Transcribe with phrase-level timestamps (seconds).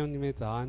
[0.00, 0.66] 兄弟妹早安。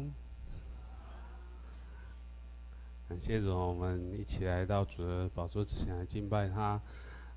[3.07, 6.81] 感谢主，我们一起来到主的宝座之前来敬拜他。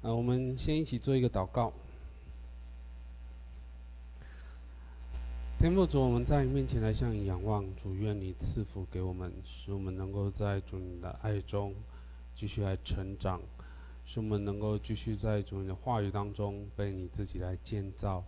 [0.02, 1.72] 呃，我们先一起做一个祷告。
[5.60, 11.72] 天父主，我们在你面前来向你仰望，主愿你赐福给我们，使我们能够在主你的爱中
[12.34, 13.40] 继续来成长，
[14.04, 18.24] 使我们能够继续在主你的话语当中被你自己来建造。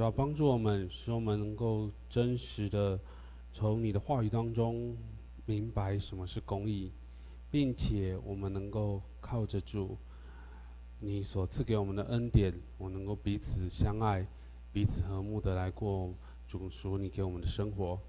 [0.00, 2.98] 主要帮助我们，使我们能够真实的
[3.52, 4.96] 从你的话语当中
[5.44, 6.90] 明白什么是公义，
[7.50, 9.98] 并且我们能够靠着主
[11.00, 14.26] 你所赐给我们的恩典，我能够彼此相爱、
[14.72, 16.14] 彼此和睦的来过
[16.48, 18.00] 主属你给我们的生活。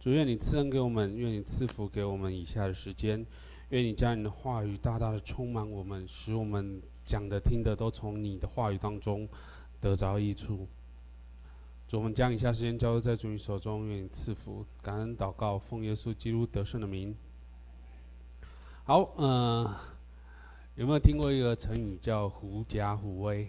[0.00, 3.22] 主愿你赐恩给我们，愿你赐福给我们以下的时间，
[3.68, 9.28] 愿你将你的话语大大的充满我们，使我们讲的听的都从你的话语当中
[9.78, 10.66] 得着益处。
[11.88, 17.16] 主，我们将以下时间交托在主你手中，愿你赐福，感恩祷告，奉耶稣基督得胜的名。
[18.84, 19.76] 好，嗯、呃，
[20.74, 23.48] 有没有听过一个成语叫“狐假虎威”？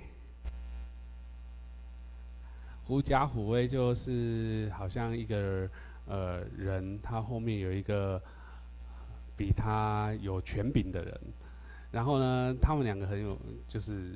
[2.88, 5.70] 狐假虎威就是好像一个
[6.06, 8.22] 呃人，他后面有一个
[9.36, 11.20] 比他有权柄的人，
[11.92, 13.38] 然后呢，他们两个很有
[13.68, 14.14] 就是。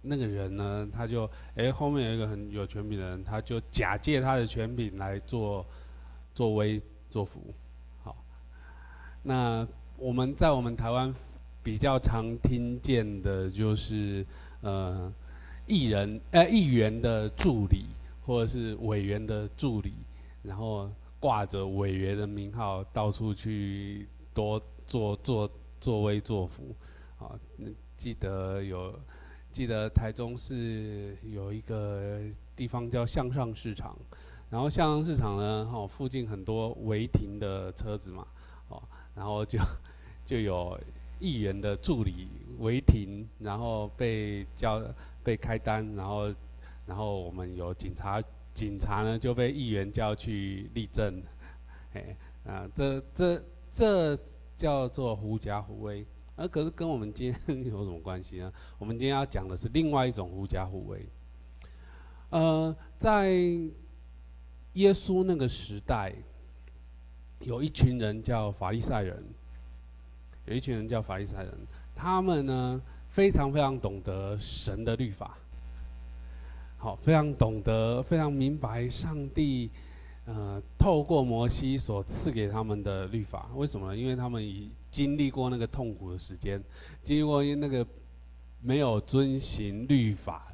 [0.00, 5.66] 那个人呢，他就诶，后面有一个很有权柄的人，他就假借他的权柄来做
[6.32, 7.52] 作威作福。
[8.02, 8.16] 好，
[9.22, 11.12] 那我们在我们台湾
[11.64, 14.24] 比较常听见的就是
[14.60, 15.12] 呃，
[15.66, 17.86] 议人呃议员的助理
[18.24, 19.92] 或者是委员的助理，
[20.42, 26.74] 然后挂着委员的名号到处去多做做作威作福。
[27.16, 27.36] 好，
[27.96, 28.96] 记得有。
[29.50, 32.20] 记得台中市有一个
[32.54, 33.96] 地方叫向上市场，
[34.50, 38.26] 然后向上市场呢，哦，附近很多违停的车子嘛，
[38.68, 38.82] 哦，
[39.14, 39.58] 然后就
[40.24, 40.78] 就有
[41.18, 42.28] 议员的助理
[42.58, 44.82] 违停，然后被叫
[45.24, 46.32] 被开单，然后
[46.86, 48.22] 然后我们有警察，
[48.54, 51.22] 警察呢就被议员叫去立正，
[51.94, 54.18] 哎，啊，这这这
[54.56, 56.06] 叫做狐假虎威。
[56.38, 58.52] 而可是跟我们今天 有什么关系呢？
[58.78, 61.04] 我们今天要讲的是另外一种狐假虎威。
[62.30, 63.32] 呃，在
[64.74, 66.14] 耶稣那个时代，
[67.40, 69.20] 有一群人叫法利赛人，
[70.46, 71.52] 有一群人叫法利赛人，
[71.96, 75.36] 他们呢非常非常懂得神的律法，
[76.76, 79.70] 好，非常懂得，非常明白上帝
[80.26, 83.48] 呃透过摩西所赐给他们的律法。
[83.56, 83.96] 为什么呢？
[83.96, 86.62] 因为他们以经历过那个痛苦的时间，
[87.02, 87.86] 经历过那个
[88.60, 90.48] 没有遵行律法，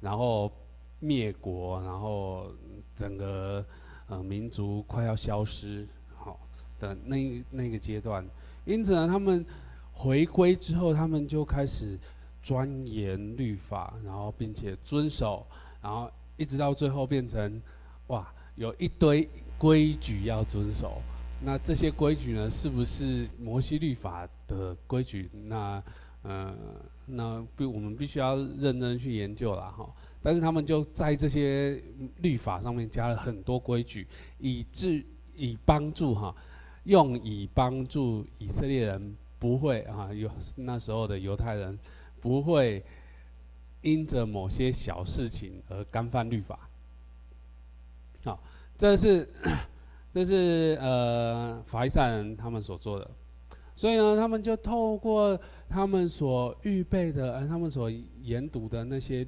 [0.00, 0.50] 然后
[0.98, 2.52] 灭国，然后
[2.94, 3.64] 整个
[4.06, 5.86] 呃民族快要消失，
[6.16, 6.38] 好，
[6.78, 8.24] 的那那个阶段。
[8.64, 9.44] 因此呢，他们
[9.92, 11.98] 回归之后，他们就开始
[12.42, 15.46] 钻研律法，然后并且遵守，
[15.82, 17.60] 然后一直到最后变成
[18.08, 21.00] 哇，有一堆规矩要遵守。
[21.42, 25.30] 那这些规矩呢，是不是摩西律法的规矩？
[25.46, 25.82] 那，
[26.22, 26.54] 呃，
[27.06, 29.90] 那必我们必须要认真去研究了哈。
[30.22, 31.82] 但是他们就在这些
[32.18, 34.06] 律法上面加了很多规矩，
[34.38, 35.02] 以致
[35.34, 36.34] 以帮助哈，
[36.84, 41.78] 用以帮助以色列人不会啊，有那时候的犹太人
[42.20, 42.84] 不会
[43.80, 46.68] 因着某些小事情而干犯律法。
[48.24, 48.38] 好，
[48.76, 49.26] 这是。
[50.12, 53.08] 这是呃法利赛人他们所做的，
[53.76, 55.38] 所以呢，他们就透过
[55.68, 57.88] 他们所预备的，呃，他们所
[58.20, 59.24] 研读的那些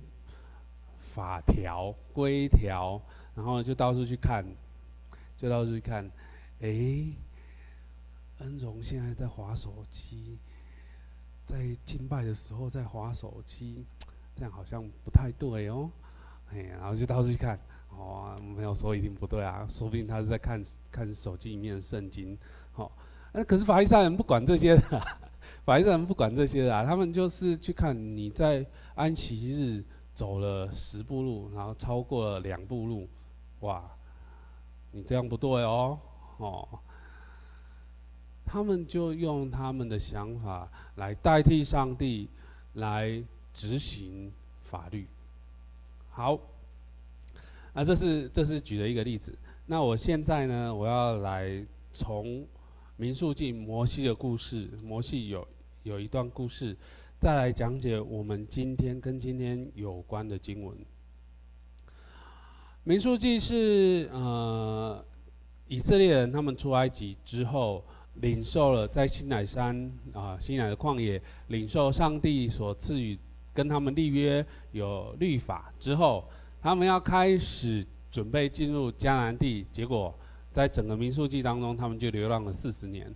[0.97, 3.01] 法条规条，
[3.37, 4.45] 然后就到处去看，
[5.37, 6.05] 就到处去看，
[6.61, 6.69] 哎，
[8.41, 10.37] 恩荣现在在滑手机，
[11.47, 13.87] 在敬拜的时候在滑手机，
[14.35, 15.89] 这样好像不太对哦，
[16.53, 17.57] 哎，然后就到处去看。
[17.97, 22.37] 哦，没有说一定不对啊，说不定他是在看看手机里面的圣经。
[22.73, 22.93] 好、哦，
[23.33, 25.01] 那可是法利赛人不管这些的，
[25.65, 29.85] 法利赛人不管这些的，他们就是去看你在安息日
[30.15, 33.09] 走了十步路，然后超过了两步路，
[33.61, 33.85] 哇，
[34.91, 35.99] 你这样不对哦，
[36.39, 36.69] 哦，
[38.45, 42.29] 他们就用他们的想法来代替上帝
[42.75, 43.23] 来
[43.53, 45.07] 执行法律。
[46.11, 46.39] 好。
[47.73, 49.37] 啊，这是这是举了一个例子。
[49.67, 52.47] 那我现在呢，我要来从
[52.97, 55.47] 民数记摩西的故事，摩西有
[55.83, 56.77] 有一段故事，
[57.19, 60.77] 再来讲解我们今天跟今天有关的经文。
[62.85, 65.03] 民数记是呃
[65.69, 67.83] 以色列人他们出埃及之后，
[68.17, 73.19] 领受了在西乃山啊，西乃的旷野领受上帝所赐予
[73.55, 76.29] 跟他们立约有律法之后，
[76.63, 80.15] 他们要开始准备进入迦南地，结果
[80.53, 83.13] 在整个民数记当中，他们就流浪了四十年。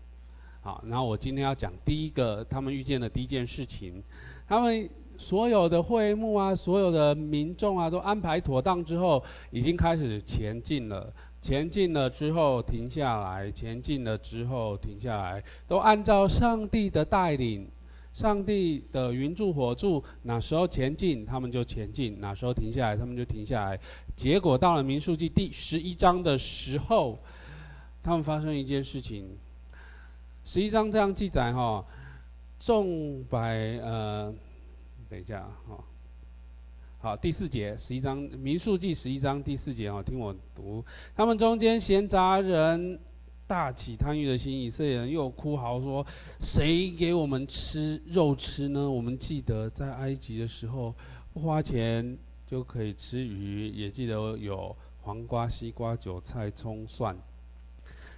[0.61, 4.03] 好，然后我今天要讲第一个他们遇见的第一件事情，
[4.49, 9.23] 他们所有的会幕啊，所有的民众啊，都安排妥当之后，
[9.53, 11.13] 已经开始前进了。
[11.41, 17.71] 前进了之后停下来，前进了之后停下来，都按照上帝的带领，
[18.17, 23.79] 上帝的云柱火柱，哪时候前进他们就前进，哪时候停下来他们就停下来。
[24.17, 27.19] 结果到了民数记第十一章的时候，
[28.03, 29.29] 他们发生一件事情。
[30.47, 31.85] 十一章这样记载哈，
[32.59, 34.35] 众百呃，
[35.11, 35.85] 等一下哈。
[36.99, 40.83] 好，第四节，十一章民数记十一章第四节哦，听我读。
[41.15, 42.99] 他们中间闲杂人
[43.47, 46.05] 大起贪欲的心，以色列人又哭嚎说
[46.41, 48.91] ：“谁给我们吃肉吃呢？
[48.91, 50.95] 我们记得在埃及的时候，
[51.33, 57.17] 不花钱就可以吃鱼，也记得有黄瓜、西瓜、韭菜、葱、蒜。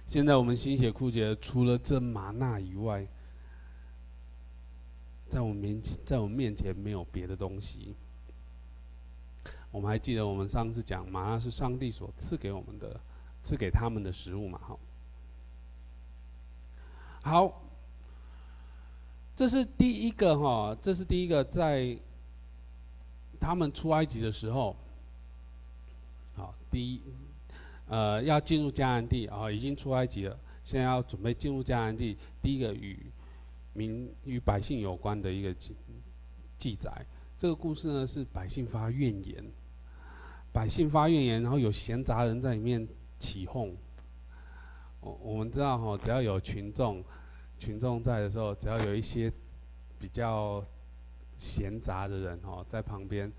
[0.07, 3.07] 现在我们心血枯竭，除了这玛纳以外，
[5.27, 7.95] 在我们面前，在我们面前没有别的东西。”
[9.71, 12.99] 我们还记得我们上次讲，玛纳是上帝所赐给我们的，
[13.43, 14.59] 赐给他们的食物嘛？
[14.63, 14.79] 好，
[17.21, 17.61] 好，
[19.35, 21.97] 这是第一个哈，这是第一个在
[23.39, 24.75] 他们出埃及的时候，
[26.33, 27.01] 好，第一，
[27.87, 32.97] 呃，要进入迦南地啊，已经出埃及了，现在要准备进入迦南地，第一个与
[33.73, 35.75] 民与百姓有关的一个记
[36.57, 37.05] 记载。
[37.37, 39.45] 这个故事呢，是百姓发怨言，
[40.51, 42.87] 百姓发怨言，然后有闲杂人在里面
[43.17, 43.75] 起哄。
[45.01, 47.03] 我我们知道哈，只要有群众，
[47.57, 49.31] 群众在的时候，只要有一些
[49.99, 50.63] 比较
[51.37, 53.31] 闲杂的人哈，在旁边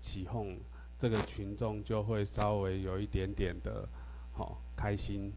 [0.00, 0.58] 起哄，
[0.98, 3.88] 这个群众就会稍微有一点点的，
[4.32, 5.32] 好开心。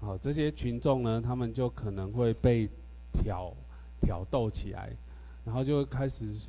[0.00, 2.68] 好，这些群众呢，他们就可能会被。
[3.12, 3.52] 挑
[4.00, 4.88] 挑逗起来，
[5.44, 6.48] 然后就开始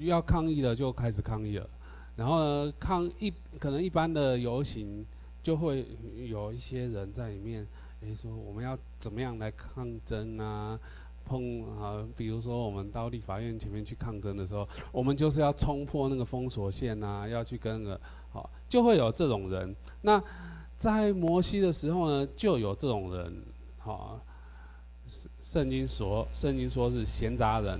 [0.00, 1.70] 要抗议了，就开始抗议了。
[2.16, 5.04] 然后呢，抗一可能一般的游行
[5.42, 5.86] 就会
[6.28, 7.66] 有一些人在里面，
[8.00, 10.78] 诶，说我们要怎么样来抗争啊？
[11.24, 18.00] 碰啊，比如说我们到立法院前面去抗争的时候，我们就是要冲破那个封锁线啊，要去跟那个
[18.32, 19.74] 好，就会有这种人。
[20.00, 20.22] 那
[20.76, 23.32] 在摩西的时候呢，就有这种人，
[23.78, 24.20] 好。
[25.40, 27.78] 圣经说，圣经说是闲杂人，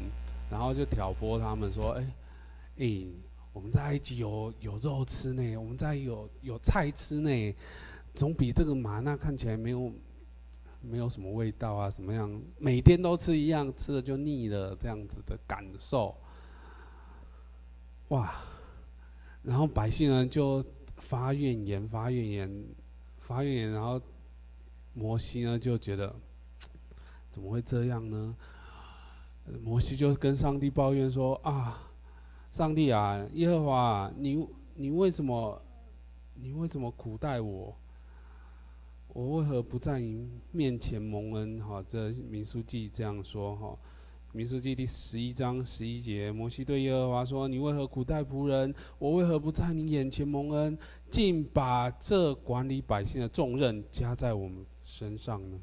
[0.51, 2.07] 然后就挑拨他们说：“哎，
[2.79, 3.05] 哎，
[3.53, 7.55] 我们在埃及有有肉吃呢，我们在有有菜吃呢，
[8.15, 9.93] 总比这个麻那看起来没有
[10.81, 12.43] 没有什么味道啊，什么样？
[12.59, 16.17] 每天都吃一样，吃了就腻了，这样子的感受。
[18.09, 18.35] 哇！
[19.43, 20.65] 然后百姓呢就
[20.97, 22.65] 发怨言，发怨言，
[23.19, 24.01] 发怨言，然后
[24.95, 26.15] 摩西呢就觉得。”
[27.31, 28.37] 怎么会这样呢？
[29.63, 31.91] 摩西就跟上帝抱怨说：“啊，
[32.53, 35.59] 上帝啊，耶和华，你你为什么
[36.35, 37.75] 你为什么苦待我？
[39.09, 43.79] 我为何不在你面前蒙恩？”哈，这民书记这样说哈。
[44.33, 48.75] 民书记第十一章十一节，摩西对耶和华说：“你为何苦待仆人？
[48.99, 50.77] 我为何不在你眼前蒙恩，
[51.11, 55.59] 竟把这管理百姓的重任加在我们身上呢？”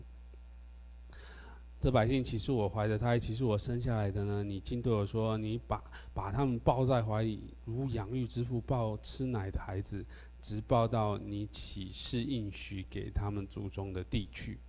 [1.79, 4.43] 这百姓岂是我怀的胎，岂是我生下来的呢？
[4.43, 5.81] 你竟对我说：“你把
[6.13, 10.05] 把他们抱在怀里，如养育之父抱吃奶的孩子，
[10.41, 14.59] 直抱到你起誓应许给他们祖宗的地去。”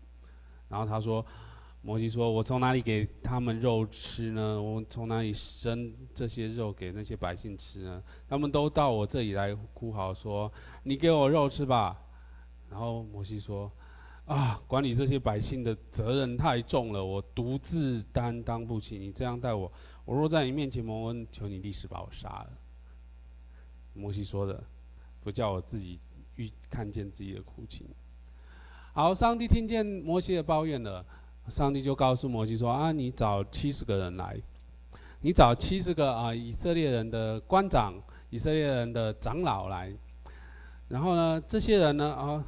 [0.71, 1.27] 然后他说
[1.83, 4.63] ：“摩西说，我从哪里给他们肉吃呢？
[4.63, 8.01] 我从哪里生这些肉给那些百姓吃呢？
[8.29, 10.51] 他们都到我这里来哭嚎说
[10.85, 12.01] ：‘你给我肉吃吧。’
[12.71, 13.69] 然后摩西说。”
[14.31, 18.97] 啊，管理这些百姓的责任太重了，我独自担当不起。
[18.97, 19.71] 你这样待我，
[20.05, 22.51] 我若在你面前蒙恩，求你立时把我杀了。
[23.93, 24.63] 摩西说的，
[25.21, 25.99] 不叫我自己
[26.37, 27.89] 遇看见自己的苦情。
[28.93, 31.05] 好，上帝听见摩西的抱怨了，
[31.49, 34.41] 上帝就告诉摩西说：啊，你找七十个人来，
[35.23, 39.93] 你找七十个啊以色列人的官长、以色列人的长老来，
[40.87, 42.47] 然后呢，这些人呢啊。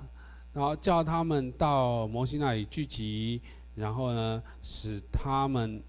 [0.52, 3.40] 然后叫他们到摩西那里聚集，
[3.75, 5.82] 然后呢，使他们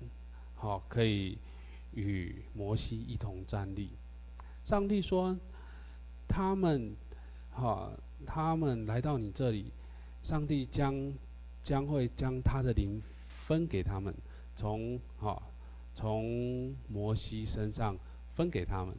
[0.56, 1.38] 好可以
[1.94, 3.90] 与摩西一同站立。
[4.64, 5.38] 上帝说
[6.30, 6.96] ：“他们，
[7.52, 7.92] 哈，
[8.26, 9.72] 他们来到你这里，
[10.22, 11.14] 上帝将
[11.62, 14.16] 将会将他的灵分给他们，
[14.56, 15.44] 从哈
[15.94, 17.98] 从摩西身上
[18.30, 18.96] 分给他们，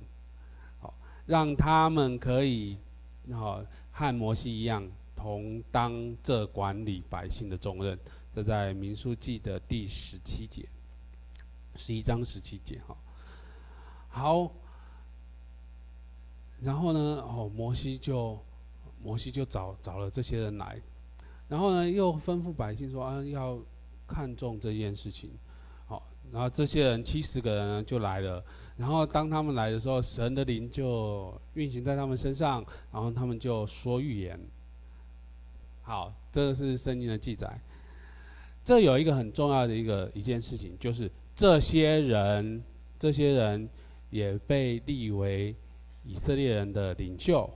[0.78, 0.92] 好，
[1.24, 2.76] 让他们可以
[3.32, 4.86] 哈和摩西一样，
[5.24, 7.98] 同当这管理百姓的重任。
[8.34, 10.68] 这在民书记的第十七节，
[11.76, 12.94] 十一章十七节，哈，
[14.08, 14.52] 好。
[16.60, 18.38] 然后呢，哦，摩西就，
[19.02, 20.78] 摩西就找找了这些人来，
[21.48, 23.58] 然后呢，又吩咐百姓说啊，要
[24.06, 25.30] 看重这件事情，
[25.86, 28.44] 好，然后这些人七十个人就来了，
[28.76, 32.62] 然后当他们来的时候，神的灵就运行在他们身上，
[32.92, 34.38] 然后他们就说预言。
[35.84, 37.60] 好，这个是圣经的记载。
[38.64, 42.60] 这有一个很重要的一个一件事情，就是这些人，
[42.98, 43.68] 这些人
[44.10, 45.54] 也被立为。
[46.06, 47.48] 以色列人的领袖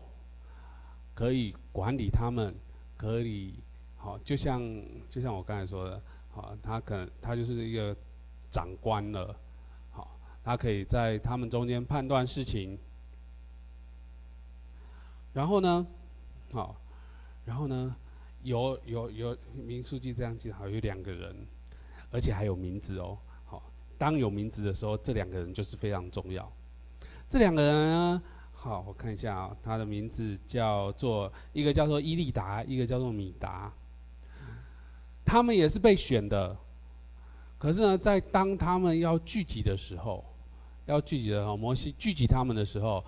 [1.15, 2.55] 可以管理他们，
[2.97, 3.53] 可以
[3.99, 4.63] 好，就像
[5.11, 7.95] 就像我刚才说的，好，他可能他就是一个
[8.51, 9.37] 长官了，
[9.91, 12.79] 好，他可以在他们中间判断事情。
[15.35, 15.87] 然后呢，
[16.51, 16.75] 好，
[17.45, 17.95] 然后呢，
[18.49, 21.47] 有有有民书记这样记，好，有两个人，
[22.11, 26.51] 而且还有名字哦，好，当有名字的时候，这两个人就是非常重要。
[27.29, 28.23] 这两个人呢？
[28.53, 33.73] 好，我看一下啊，他的名字叫做一个叫做伊利达，一个叫做米达。
[35.25, 36.57] 他们也是被选的，
[37.59, 40.25] 可是呢，在当他们要聚集的时候，
[40.87, 43.05] 要聚集的时候，摩西聚集他们的时候，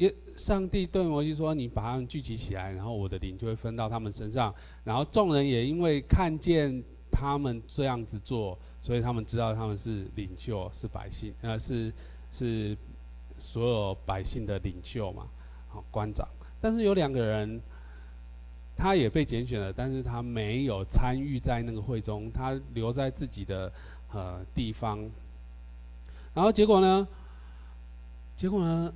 [0.00, 4.52] 也上帝对摩西说：“你把他们聚集起来，然后我的灵就会分到他们身上。”
[4.82, 11.92] 然后众人也因为看见他们这样子做，所以他们知道他们是领袖，是百姓，呃，是
[12.30, 12.76] 是。
[13.42, 15.26] 所有百姓的领袖嘛，
[15.66, 16.28] 好官长，
[16.60, 17.58] 但是有两个人，
[18.76, 23.72] 他也被拣选了，但是他没有参与在那个会中，他留在自己的
[24.12, 24.98] 呃地方。
[26.34, 27.08] 然后结果呢？
[28.36, 28.92] 结果呢？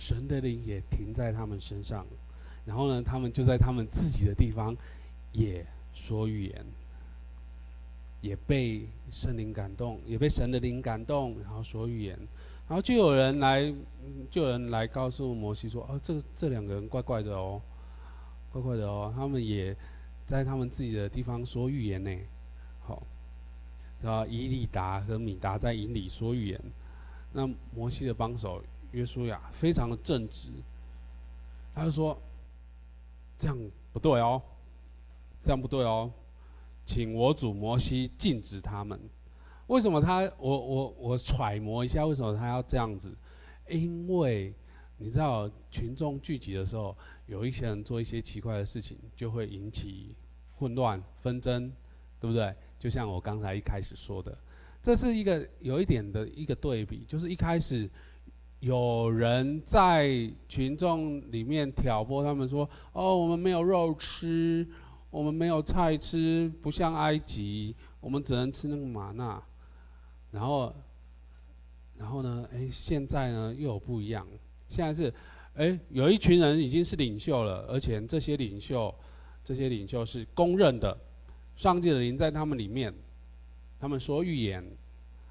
[0.00, 2.06] 神的灵也停在他们身上，
[2.64, 4.74] 然后呢，他们就在他们自己的地方
[5.32, 6.64] 也说预言，
[8.22, 12.18] 也被圣灵感动，也被神的灵感动，然后说预言。
[12.66, 13.70] 然后就有人来，
[14.30, 17.60] 就有人来告诉摩西说：“哦，这这两个人怪怪的哦，
[18.50, 19.76] 怪怪的哦，他们也
[20.24, 22.10] 在他们自己的地方说预言呢。”
[22.80, 23.02] 好，
[24.00, 26.60] 然后以利达和米达在营里说预言。
[27.32, 30.50] 那摩西的帮手约书亚非常的正直，
[31.74, 32.20] 他就说
[33.38, 33.56] ：“这样
[33.92, 34.40] 不对哦，
[35.42, 36.10] 这样不对哦，
[36.84, 38.98] 请我主摩西禁止他们。”
[39.68, 43.16] 为什么他我我我揣摩一下，为什么他要这样子？
[43.68, 44.52] 因为
[44.98, 50.16] 你知道群众聚集的时候，有一些人做一些奇怪的事情，就会引起
[50.56, 51.72] 混乱纷争，
[52.18, 52.52] 对不对？
[52.80, 54.36] 就像我刚才一开始说的，
[54.82, 57.88] 这是一个有一点的一个对比，就是一开始
[58.60, 64.66] 有人在群众里面挑拨，他们说：“哦，我们没有肉吃，
[65.10, 69.42] 我们没有菜吃，不像埃及，我们只能吃那个玛纳。”
[70.30, 70.72] 然后，
[71.96, 72.46] 然后呢？
[72.52, 74.26] 哎，现在呢又有不一样。
[74.68, 75.12] 现在是，
[75.54, 78.94] 哎，有一群人已经是领袖了，而且这些领袖，
[79.42, 80.96] 这些领袖是公认的，
[81.56, 82.94] 上帝的灵在他们里面，
[83.78, 84.62] 他们说预言，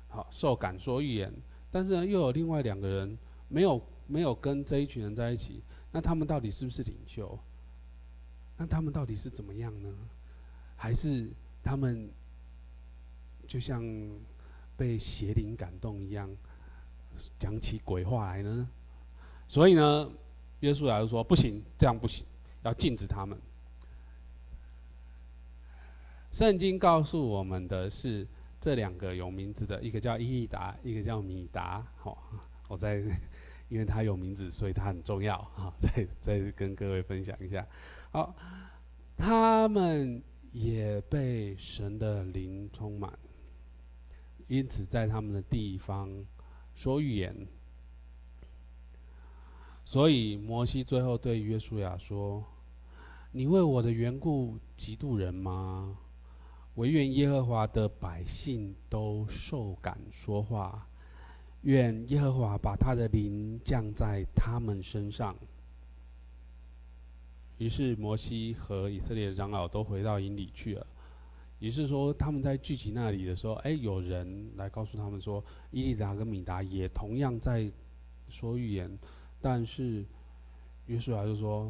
[0.07, 1.31] 好，受感说预言。
[1.71, 5.61] 但是呢，又有另外两个人没有没有跟这一群人在一起，
[5.91, 7.37] 那他们到底是不是领袖？
[8.57, 9.93] 那他们到底是怎么样呢？
[10.75, 11.29] 还是
[11.63, 12.09] 他们
[13.47, 13.83] 就像？
[14.79, 16.33] 被邪灵感动一样，
[17.37, 18.69] 讲起鬼话来呢。
[19.45, 20.09] 所以呢，
[20.61, 22.25] 约书亚就说：“不行，这样不行，
[22.63, 23.37] 要禁止他们。”
[26.31, 28.25] 圣经告诉我们的是，
[28.59, 31.85] 这两个有名字的，一个叫伊利达，一个叫米达。
[31.95, 32.21] 好，
[32.67, 33.01] 我在，
[33.69, 35.41] 因为他有名字，所以他很重要。
[35.53, 37.65] 好，再再跟各位分享一下。
[38.11, 38.35] 好，
[39.15, 43.17] 他们也被神的灵充满。
[44.47, 46.09] 因此，在他们的地方
[46.73, 47.47] 说预言。
[49.85, 52.43] 所以，摩西最后对约书亚说
[53.31, 55.97] ：“你为我的缘故嫉妒人吗？
[56.75, 60.87] 惟愿耶和华的百姓都受感说话，
[61.63, 65.35] 愿耶和华把他的灵降在他们身上。”
[67.57, 70.87] 于是，摩西和以色列长老都回到营里去了。
[71.59, 77.69] 于是说，他们在聚集那里的时候，哎，有人来告诉他们说，伊利达跟米达也同样在
[78.29, 78.97] 说预言，
[79.41, 80.05] 但是
[80.85, 81.69] 约书亚就说，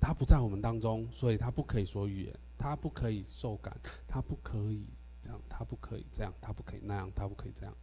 [0.00, 4.86] 他不在我们当中，所以他不可以说预言，他不可以受感，他不可以
[5.22, 7.74] 这样，他不可以这样，他不可以那样，他不可以这样。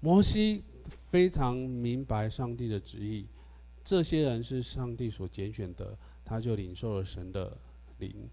[0.00, 3.26] 摩西非常明白上帝的旨意，
[3.82, 7.56] 这些人是上帝所拣选的，他就领受了神的
[7.98, 8.28] 灵。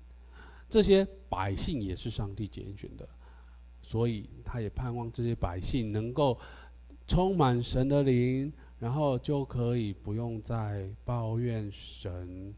[0.70, 3.08] 这些百姓也是上帝拣选的，
[3.82, 6.40] 所以他也盼望这些百姓能够
[7.08, 12.54] 充满神的灵，然后就可以不用再抱怨神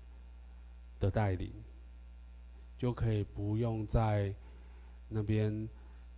[1.00, 1.52] 的带领，
[2.78, 4.34] 就可以不用在
[5.10, 5.68] 那边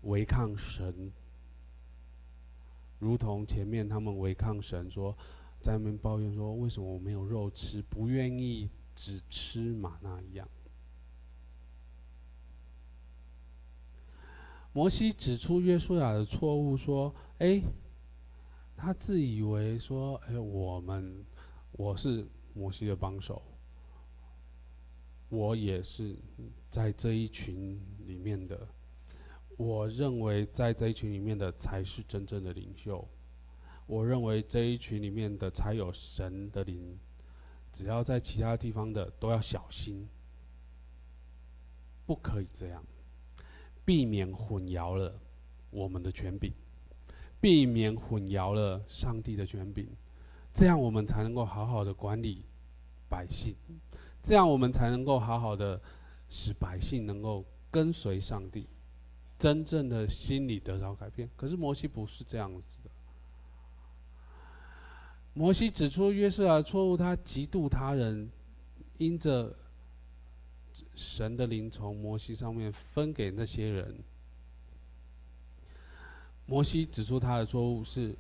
[0.04, 1.12] 违抗神。
[3.00, 5.16] 如同前面他们违抗神说，
[5.62, 10.48] 在那边抱怨说，为什么我没有肉吃，不愿意只吃玛纳一样。
[14.72, 17.62] 摩西指出约书亚的错误，说：“哎，
[18.78, 21.26] 他自以为说，哎，我们
[21.72, 23.42] 我是摩西的帮手，
[25.30, 26.16] 我也是
[26.70, 28.68] 在这一群里面的。”
[29.58, 33.06] 我认为在这一群里面的才是真正的领袖。
[33.88, 36.98] 我认为这一群里面的才有神的灵。
[37.72, 40.08] 只要在其他地方的都要小心，
[42.06, 42.84] 不可以这样，
[43.86, 45.20] 避免混淆了
[45.70, 46.52] 我们的权柄，
[47.40, 49.88] 避免混淆了上帝的权柄。
[50.54, 52.44] 这样我们才能够好好的管理
[53.08, 53.54] 百姓，
[54.22, 55.80] 这样我们才能够好好的
[56.30, 58.68] 使百姓能够跟随上帝。
[59.38, 62.90] 真正的心里得到改变，可是摩西不是这样子的。
[65.34, 68.30] 摩西指出约瑟亚的错误，他嫉妒他人，
[68.98, 69.56] 因着
[70.94, 74.04] 神的灵从摩西上面分给那些人。
[76.46, 78.14] 摩西指出他的错误是，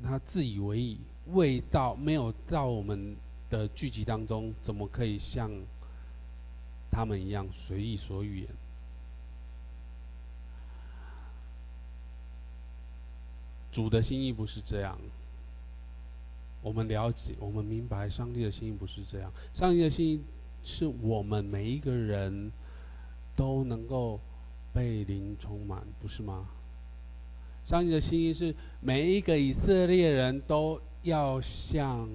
[0.00, 1.00] 他自以为意，
[1.32, 3.16] 未到没有到我们
[3.52, 5.50] 的聚集当中，怎么可以像
[6.90, 8.48] 他们一样随意说预言？
[13.70, 14.98] 主的心意不是这样，
[16.62, 19.30] 我们了解，我们明白，上帝的心意不是这样。
[19.52, 20.22] 上帝的心意
[20.62, 22.50] 是我们每一个人
[23.36, 24.18] 都能够
[24.72, 26.48] 被灵充满，不是吗？
[27.66, 32.08] 上帝的心意是每一个以色列人都要像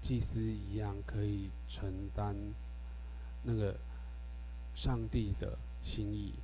[0.00, 2.36] 祭司一样，可以承担
[3.42, 3.76] 那个
[4.74, 6.34] 上帝的心意。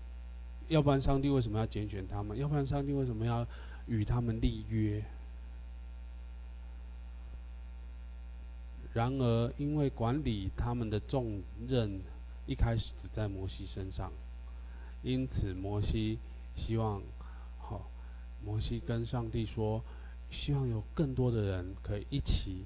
[0.68, 2.36] 要不然，上帝为什么要拣选他们？
[2.36, 3.46] 要不然，上帝为什么要？
[3.88, 5.00] 与他们立约。
[8.92, 12.00] 然而，因为管理他们的重任
[12.46, 14.10] 一开始只在摩西身上，
[15.04, 16.18] 因此摩西
[16.56, 17.00] 希望，
[17.60, 17.88] 好，
[18.44, 19.80] 摩西跟上帝说，
[20.32, 22.64] 希望有更多的人可以一起，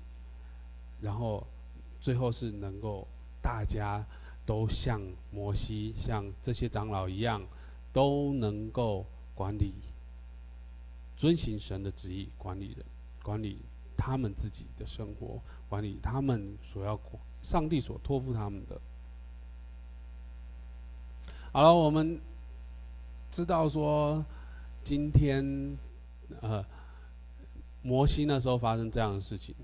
[1.01, 1.47] 然后
[2.01, 3.07] 最后是能够
[3.43, 4.05] 大家
[4.45, 7.43] 都像摩西，像这些长老一样，
[7.93, 9.73] 都能够管理。
[11.17, 12.85] 遵行神的旨意，管理人，
[13.23, 13.59] 管理
[13.97, 16.99] 他们自己的生活，管理他们所要，
[17.43, 18.81] 上帝所托付他们的。
[21.53, 22.19] 好了，我们
[23.31, 24.25] 知道说，
[24.83, 25.77] 今天，
[26.41, 26.65] 呃，
[27.83, 29.55] 摩西那时候发生这样的事情，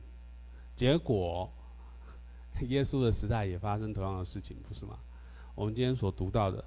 [0.77, 1.51] 结果，
[2.69, 4.99] 耶稣的时代也发生同样的事情，不是吗？
[5.55, 6.63] 我们今天所读到的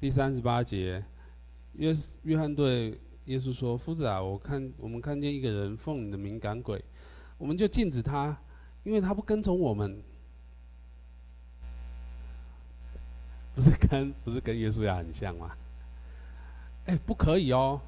[0.00, 1.04] 第三十八节。
[1.74, 1.92] 约
[2.24, 6.82] 约翰对耶稣说：“夫子啊，我看我们看见一个人奉你的敏感鬼，
[7.38, 8.36] 我们就禁止他，
[8.82, 10.02] 因为他不跟从我们。
[13.54, 15.50] 不是跟不是跟耶稣亚很像吗？
[16.86, 17.80] 哎，不可以哦，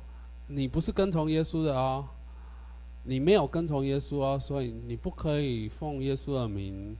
[0.46, 2.08] 你不是跟从耶稣的哦，
[3.04, 6.96] 你没有跟从耶稣哦，所以你不可以奉耶稣的名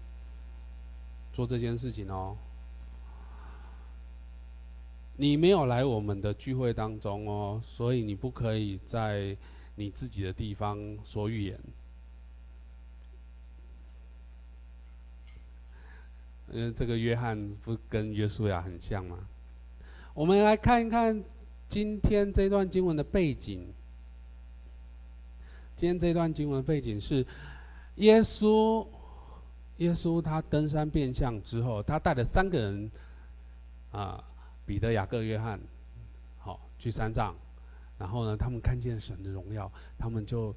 [1.32, 2.36] 做这件事情哦。”
[5.16, 9.36] 你没有来我们的聚会当中哦，所以你不可以在
[9.76, 11.60] 你自己的地方说预言。
[16.48, 19.18] 嗯，这个约翰不跟约书亚很像吗？
[20.12, 21.24] 我们来看一看
[21.68, 23.73] 今天这段经文的背景。
[25.76, 27.26] 今天这段经文背景是
[27.96, 28.86] 耶稣，
[29.78, 32.90] 耶稣他登山变相之后，他带了三个人
[33.92, 34.24] 啊。
[34.66, 35.60] 彼得、雅各、约翰，
[36.38, 37.36] 好，去山上，
[37.98, 40.56] 然后呢，他们看见神的荣耀，他们就，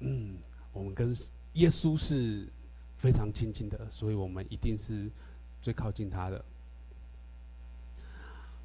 [0.00, 0.36] 嗯，
[0.70, 1.08] 我们跟
[1.54, 2.46] 耶稣是
[2.98, 5.10] 非常亲近的，所以我们一定是
[5.62, 6.44] 最靠近他的。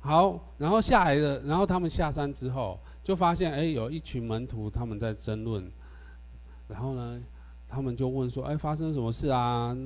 [0.02, 5.72] 好，然后下来的，然后他们下山之后，就发现，哎，有一群门徒他们在争论，
[6.74, 7.22] 然后呢，
[7.70, 9.78] 他们就问说：“哎，发生什么事啊？”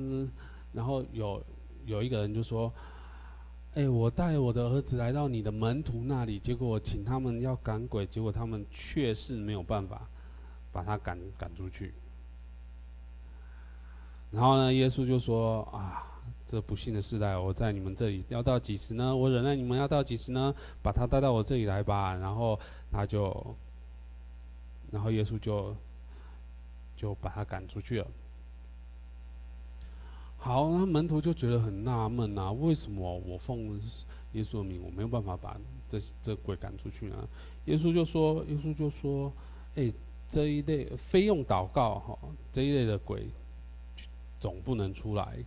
[0.72, 1.44] 然后有
[1.84, 2.72] 有一个人就说
[3.76, 10.08] ：“哎，我带我的儿子来到你的门徒那里，结果请他们要赶鬼，结果他们确实没有办法
[10.72, 11.92] 把他赶赶出去。”
[14.32, 16.04] 然后呢，耶稣就说：“啊。”
[16.48, 19.14] 这不幸的时代，我在你们这里要到几时呢？
[19.14, 20.54] 我忍耐你们要到几时呢？
[20.82, 22.14] 把他带到我这里来吧。
[22.14, 22.58] 然后
[22.90, 23.54] 他就，
[24.90, 25.76] 然后耶稣就
[26.98, 28.06] 就把他赶出去了。
[30.36, 33.80] 好，那门徒就觉得很纳闷啊，为什么我奉
[34.32, 35.56] 耶稣的名，我没有办法把
[35.88, 37.28] 这这鬼赶出去呢？
[37.66, 39.32] 耶稣就说，耶稣就说，
[39.76, 39.90] 哎，
[40.28, 42.18] 这一类非用祷告哈，
[42.52, 43.28] 这一类的鬼
[44.40, 45.38] 总不能出来。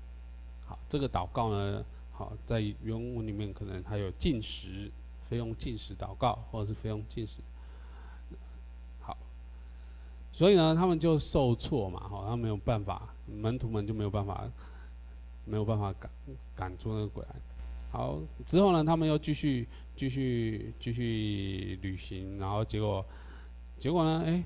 [0.66, 4.92] 好，这个祷告呢，好，在原文里面可能还有禁食，
[5.30, 7.40] 非用禁食祷告，或者是非用禁食。
[10.32, 14.44] 所以呢，他们就受挫嘛，哈，他没有办法，门徒们就没有办法，
[15.46, 16.12] 没有办法赶
[16.56, 17.36] 赶出那个鬼来。
[17.92, 23.06] 好，之后呢，他们又继续继续继续旅行，然后结果
[23.78, 24.44] 结果呢，哎，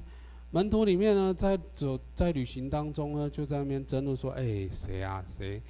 [0.51, 5.61] 门徒里面呢，在走在旅行当中呢，就在那边争论说，哎，谁啊，谁？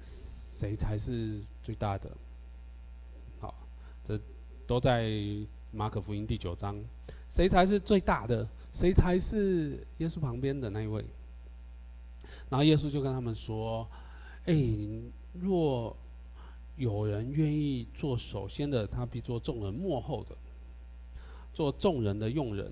[0.00, 2.10] 谁才是最大的？
[3.40, 3.54] 好，
[4.04, 4.18] 这
[4.66, 5.10] 都在
[5.72, 6.80] 马可福音第九章。
[7.28, 8.46] 谁才是最大的？
[8.76, 11.02] 谁才是耶稣旁边的那一位？
[12.50, 13.88] 然后耶稣就跟他们说
[14.44, 14.54] ：“哎，
[15.32, 15.96] 若
[16.76, 20.36] 有人愿意做首先的，他必做众人幕后的，
[21.54, 22.70] 做众人的用人。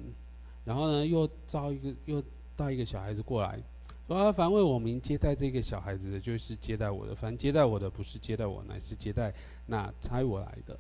[0.62, 2.23] 然后呢，又招一个，又
[2.55, 3.59] 带一个小孩子过来。”
[4.07, 9.33] 说：“凡为我名接待这个小孩子的，就是接待我的；凡接待我的，不是接待我，乃是接待
[9.64, 10.79] 那差我来的。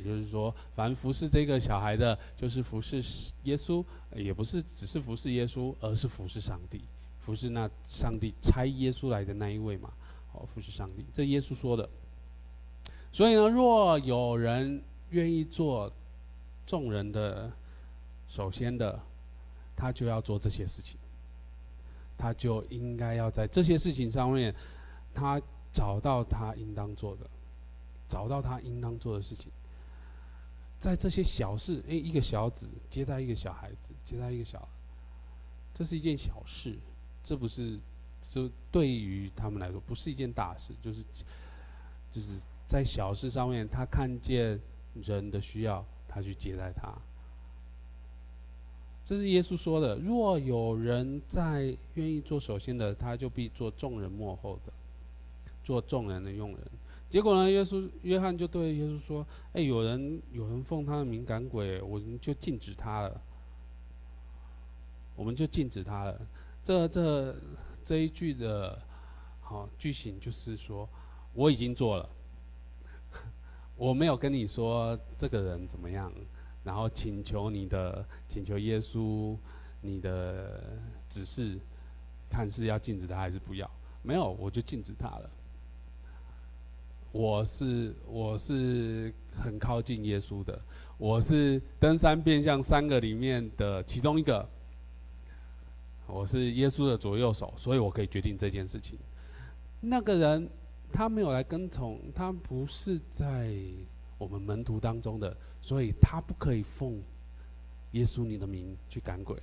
[0.00, 2.96] 也就是说，凡服侍这个小孩的，就是服侍
[3.44, 3.84] 耶稣，
[4.16, 6.80] 也不是只是服侍耶稣，而是服侍上帝，
[7.18, 9.90] 服侍那上帝差耶稣来的那一位嘛。
[10.32, 11.88] 哦，服侍上帝，这耶稣说的。
[13.12, 15.92] 所以呢，若有人愿意做
[16.66, 17.52] 众人的
[18.26, 18.98] 首先的，
[19.76, 20.98] 他就要做这些事情。”
[22.20, 24.54] 他就应该要在这些事情上面，
[25.14, 25.40] 他
[25.72, 27.26] 找到他应当做的，
[28.06, 29.50] 找到他应当做的事情。
[30.80, 34.66] 在这些小事，哎，一个小子接待一个小孩子，接待一个小，
[35.74, 36.74] 这是一件小事，
[37.22, 37.78] 这不是，
[38.22, 41.04] 就对于他们来说不是一件大事，就是，
[42.10, 44.58] 就是在小事上面，他看见
[44.94, 46.90] 人的需要，他去接待他。
[49.04, 54.72] 这是耶稣说的：“若有人在愿意做首先的，他就必做众人末后的，
[55.62, 56.60] 做众人的用人。”
[57.10, 63.20] 结果呢，耶稣约翰就对耶稣说：“哎，有人有人奉他的名赶鬼，我们就禁止他了。
[65.16, 66.20] 我们就禁止他了。
[66.62, 67.36] 这”这这
[67.82, 68.80] 这一句的
[69.40, 70.88] 好句型就是说，
[71.34, 72.08] 我已经做了，
[73.76, 76.12] 我没有跟你说这个人怎么样。
[76.62, 79.36] 然后请求你的，请求耶稣，
[79.80, 80.62] 你的
[81.08, 81.58] 指示，
[82.30, 83.68] 看是要禁止他还是不要？
[84.02, 85.30] 没有，我就禁止他了。
[87.12, 90.60] 我是我是很靠近耶稣的，
[90.98, 94.48] 我是登山变像三个里面的其中一个。
[96.06, 98.98] 我是耶稣的左右手，所以我可以决定这件事情。
[99.80, 100.48] 那个人
[100.92, 103.54] 他没有来跟从，他不是在
[104.18, 105.36] 我们门徒当中的。
[105.62, 107.02] 所以他不可以奉
[107.90, 109.36] 耶稣你的名去赶鬼。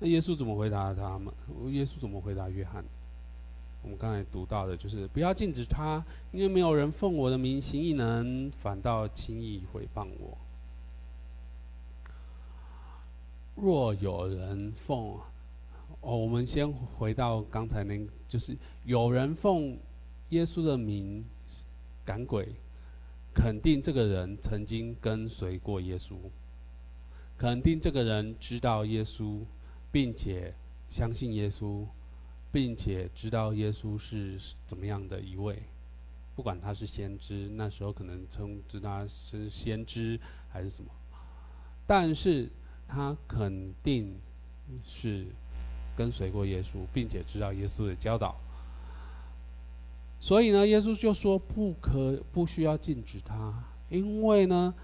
[0.00, 1.32] 那耶稣怎么回答他们？
[1.72, 2.84] 耶稣怎么回答约翰？
[3.82, 10.36] 我们刚才读到的就是不要禁止他，因为没有人奉我的名行异能，反倒轻易毁谤我。
[13.56, 15.18] 若有人奉，
[16.00, 19.78] 哦，我们先回到刚才那，就是有人奉
[20.30, 21.24] 耶稣的名。
[22.02, 22.48] 赶鬼，
[23.32, 26.16] 肯定这个人曾经跟随过耶稣，
[27.38, 29.42] 肯定这个人知道耶稣，
[29.92, 30.52] 并且
[30.88, 31.84] 相信耶稣，
[32.52, 35.62] 并且知道耶稣是怎么样的一位。
[36.36, 40.90] 不管他是先知，那时候可能称知他是先知还是什么，
[41.86, 42.48] 但是
[42.88, 44.18] 他肯定
[44.84, 45.26] 是
[45.96, 48.34] 跟随过耶稣，并且知道耶稣的教导。
[50.18, 54.74] 所以呢，耶稣就说不可不需要禁止他，因为呢，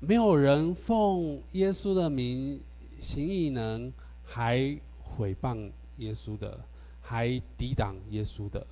[0.00, 2.60] 没有人奉耶稣的名
[2.98, 3.92] 行异能，
[4.24, 6.64] 还毁谤耶稣的，
[7.06, 8.66] 还抵挡耶稣的。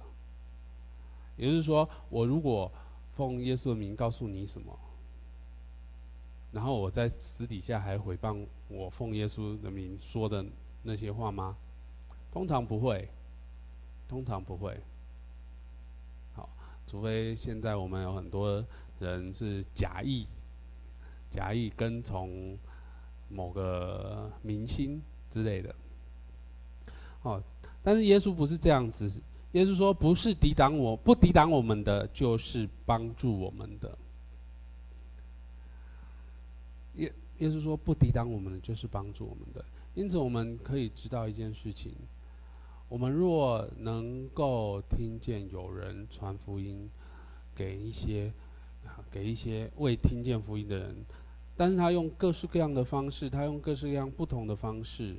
[1.37, 2.71] 也就是说，我如果
[3.13, 4.77] 奉耶稣的名告诉你什么，
[6.51, 10.45] 然后我在私底下还毁谤我奉耶稣的名说的
[10.83, 11.57] 那些话吗？
[12.33, 13.09] 通常不会，
[14.09, 14.77] 通常不会。
[16.33, 16.49] 好，
[16.89, 18.65] 除非现在我们有很多
[18.99, 20.27] 人是假意、
[21.31, 22.59] 假意跟从
[23.29, 25.75] 某个明星之类的。
[27.21, 27.41] 好，
[27.85, 29.23] 但是耶稣不是这样子。
[29.53, 33.97] 耶稣说：“不是抵挡我，不抵挡我们的，就是帮助我们的。”
[36.99, 41.93] 耶耶稣说：“不抵挡我们的，就是帮助我们的。”因此，我们可以知道一件事情：
[42.89, 46.91] 我们若能够听见有人传福音
[47.55, 48.33] 给一些
[49.09, 50.97] 给一些未听见福音的人，
[51.57, 55.15] 但是他用各式各样的方式，他用各式各样不同的方式。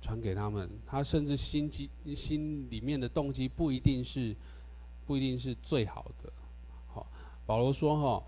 [0.00, 4.36] 传给他们，他甚至心机心里面的动机不一定是，
[5.04, 6.32] 不一定是最好的。
[6.86, 7.06] 好，
[7.44, 8.24] 保罗说哈，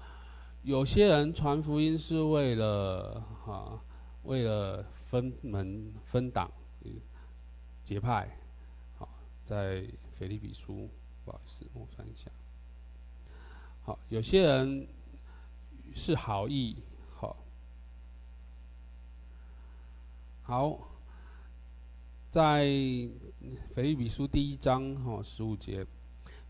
[0.63, 3.81] 有些人传福音是为了哈，
[4.25, 6.51] 为了分门分党，
[7.85, 8.29] 结派。
[8.99, 9.09] 好，
[9.45, 10.89] 在腓立比书，
[11.25, 12.29] 不好意思，我翻一下。
[13.83, 14.89] 好，有些人
[15.95, 16.77] 是好意，
[17.15, 17.37] 好，
[20.43, 20.79] 好。
[22.31, 22.67] 在
[23.71, 25.87] 腓立比书第一章哈十五节，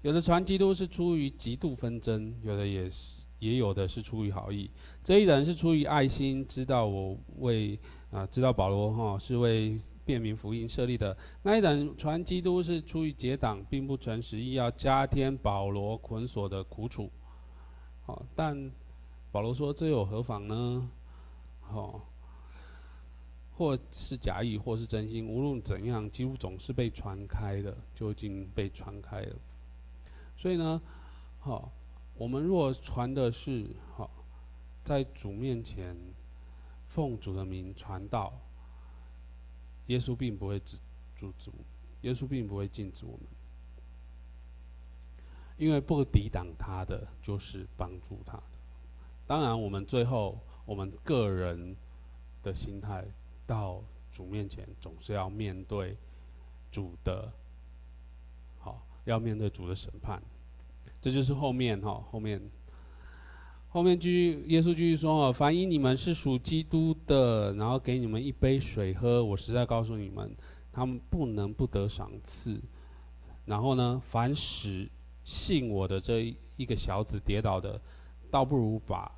[0.03, 4.69] 有的传基督是出于嫉妒纷争，有的也是，也有的是出于好意。
[5.05, 7.79] 这一人是出于爱心，知道我为
[8.11, 11.17] 啊知道保罗哈是为便民福音设立的。
[11.45, 17.09] 那一人传基督是出于结党，并不诚实意，要加添保罗捆锁的苦楚。
[18.05, 18.69] 好，但
[19.31, 20.91] 保罗说这又何妨呢？
[21.61, 22.05] 好。
[23.59, 29.37] 或是假意，或是真心，无论怎样，几乎总是被传开的，就已经被传开了。
[30.37, 30.81] 所以呢，
[31.41, 31.73] 好，
[32.15, 33.67] 我们若传的是
[33.97, 34.09] 好，
[34.85, 35.97] 在主面前
[36.87, 38.33] 奉主的名传道，
[39.89, 40.79] 耶稣并不会止
[41.17, 41.51] 阻止，
[42.03, 43.23] 耶稣并不会禁止我们，
[45.57, 48.45] 因为不抵挡他的就是帮助他的。
[49.27, 51.75] 当然，我们最后我们个人
[52.41, 53.05] 的心态。
[53.49, 53.83] 到
[54.13, 55.97] 主面前，总是要面对
[56.71, 57.33] 主的，
[58.59, 60.23] 好，要面对主的审判。
[61.01, 62.39] 这就是后面哈，后面
[63.71, 70.37] 后面继续，耶稣继续说哦，凡因你们是属基督的，然后给你们一杯水喝，我实在告诉你们，
[70.71, 72.61] 他们不能不得赏赐。
[73.47, 74.87] 然后呢，凡使
[75.25, 77.81] 信我的这一个小子跌倒的，
[78.31, 79.11] 倒不如把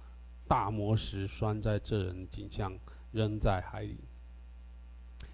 [0.47, 2.73] 大磨石拴在这人颈项，
[3.11, 3.99] 扔在海里。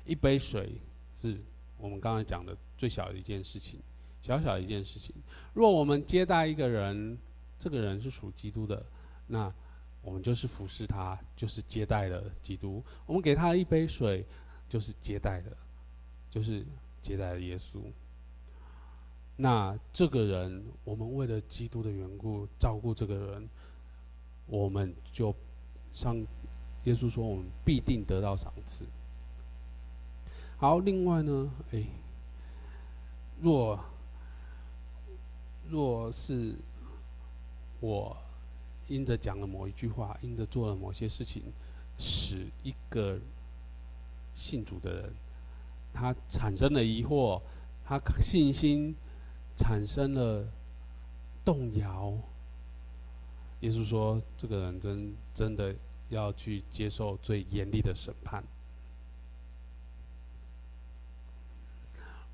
[0.07, 0.81] 一杯水
[1.14, 1.37] 是
[1.79, 3.81] 我们刚才讲的最小的一件事情，
[4.23, 5.14] 小小的一件事情。
[5.53, 7.19] 若我们接待一个人，
[7.59, 8.85] 这个人是属基督的，
[9.27, 9.53] 那
[10.03, 12.83] 我们就是服侍他，就是接待了基督。
[13.05, 14.25] 我们给他一杯水，
[14.69, 15.57] 就是接待的，
[16.31, 16.64] 就是
[17.03, 17.81] 接待了耶稣。
[19.37, 23.49] 那这个人，我们为了基督的缘故照顾这个人，
[24.47, 25.35] 我们就
[25.92, 26.16] 像
[26.85, 28.87] 耶稣说，我们必定得到赏赐。
[30.59, 31.85] 好，另外呢，哎，
[33.42, 33.79] 若
[35.69, 36.55] 若是
[37.79, 38.16] 我
[38.88, 41.42] 因着讲了某一句话，因着做了某些事情，
[41.99, 43.21] 使一个
[44.35, 45.12] 信主的人
[45.92, 47.42] 他产生了疑惑，
[47.85, 48.95] 他信心
[49.57, 50.42] 产生了
[51.45, 52.14] 动摇，
[53.61, 55.75] 耶稣说，这个人真真的
[56.09, 58.42] 要去接受最严厉的审判。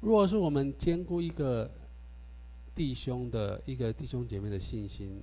[0.03, 1.71] 如果是我们兼顾一个
[2.75, 5.23] 弟兄的一个弟兄姐妹的信心，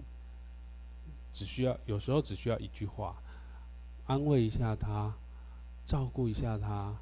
[1.34, 3.22] 只需要有时候只需要一句话，
[4.06, 5.14] 安慰一下他，
[5.86, 6.98] 照顾一下他，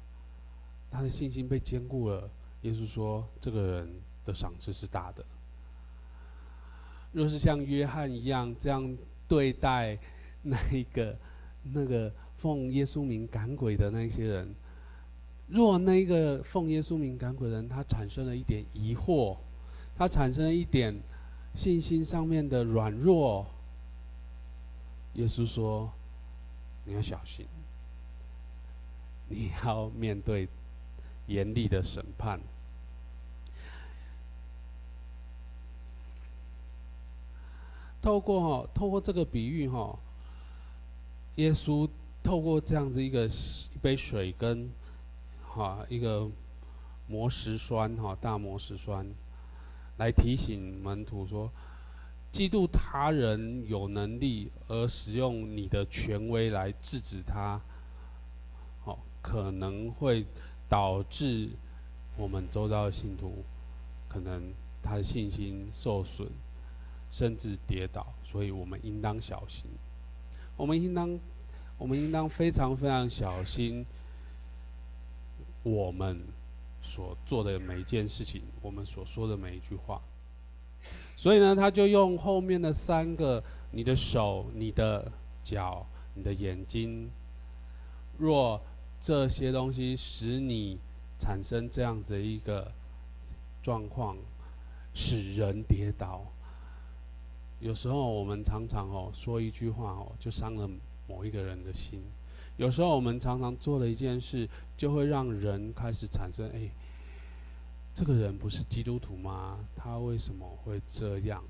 [0.90, 2.28] 他的信心被兼顾了。
[2.62, 3.88] 耶稣说，这个人
[4.24, 5.24] 的赏赐是大的。
[7.12, 9.96] 若是像约翰一样这样对待
[10.42, 11.16] 那一个
[11.62, 14.52] 那个奉耶稣名赶鬼的那些人。
[15.48, 19.34] 若那个奉耶稣名赶鬼人，他产生了一点疑惑，
[19.96, 20.94] 他产生了一点
[21.54, 23.46] 信心上面的软弱，
[25.14, 25.90] 耶稣说
[26.84, 27.46] ：“你要小心，
[29.26, 30.46] 你要面对
[31.28, 32.38] 严厉的审判。”
[38.02, 39.98] 透过哈，透过这个比喻哈，
[41.36, 41.88] 耶稣
[42.22, 44.70] 透过这样子一个一杯水跟。
[45.58, 46.30] 哈，一个
[47.08, 49.04] 磨石栓哈，大磨石栓，
[49.96, 51.50] 来提醒门徒说，
[52.32, 57.60] 嫉妒他人有能力而使用你的权威来制止他，
[58.84, 60.24] 好，可能会
[60.68, 61.50] 导致
[62.16, 63.42] 我们周遭的信徒
[64.08, 66.28] 可能他的信心受损，
[67.10, 69.64] 甚至跌倒，所以我们应当小心。
[70.56, 71.18] 我们应当，
[71.76, 73.84] 我们应当非常非常小心
[75.62, 76.20] 我们
[76.80, 80.00] 所做的每一件事情，我们所说的每一句话。
[81.16, 83.42] 所以呢，他就用后面的三个：
[83.72, 85.10] 你的手、你的
[85.42, 87.10] 脚、你的眼睛。
[88.16, 88.60] 若
[89.00, 90.78] 这些东西使你
[91.18, 92.72] 产生这样子一个
[93.62, 94.16] 状况，
[94.94, 96.24] 使人跌倒。
[97.60, 100.70] 有时候我们常常哦说一句话哦，就伤了
[101.08, 102.00] 某一个人的心。
[102.58, 106.68] 有时候我们常常做了一件事，就会让人开始产生哎。
[107.94, 109.58] 这个人不是基督徒吗？
[109.74, 111.42] 他为什么会这样？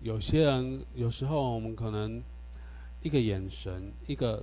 [0.00, 2.22] 有些人有时候我们可能
[3.02, 4.42] 一个眼神，一个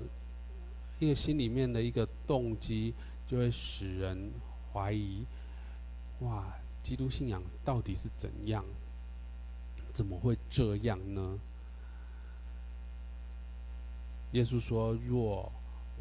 [0.99, 2.93] 一个心里面的一个动机，
[3.25, 4.31] 就会使人
[4.71, 5.25] 怀疑：
[6.19, 6.53] 哇，
[6.83, 8.63] 基督信仰到底是怎样？
[9.93, 11.39] 怎么会这样呢？
[14.31, 15.51] 耶稣说：若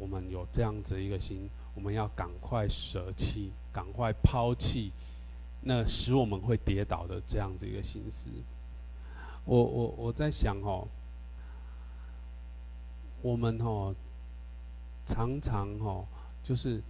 [0.01, 1.47] 我们有这样子一个心。
[1.75, 4.91] 我们要赶快舍弃，赶快抛弃，
[5.61, 8.29] 那使我们会跌倒的这样子一个心思。
[9.45, 10.85] 我我我在想哦，
[13.21, 13.95] 我们哦，
[15.05, 16.05] 常常哦，
[16.43, 16.81] 就是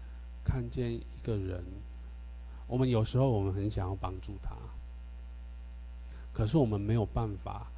[0.44, 1.64] 看见一个人，
[2.66, 4.56] 我们有时候我们很想要帮助他，
[6.34, 7.72] 可是我们没有办法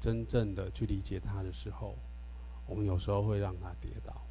[0.00, 1.94] 真正的去理解他的时候，
[2.66, 4.25] 我们有时候会让他跌倒。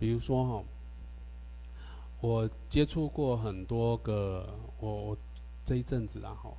[0.00, 0.64] 比如说哈，
[2.22, 5.16] 我接触过很多个，我我
[5.62, 6.56] 这一阵子然后，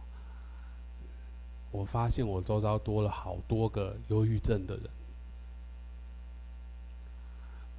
[1.72, 4.84] 我发现我周遭多了好多个忧郁症的人。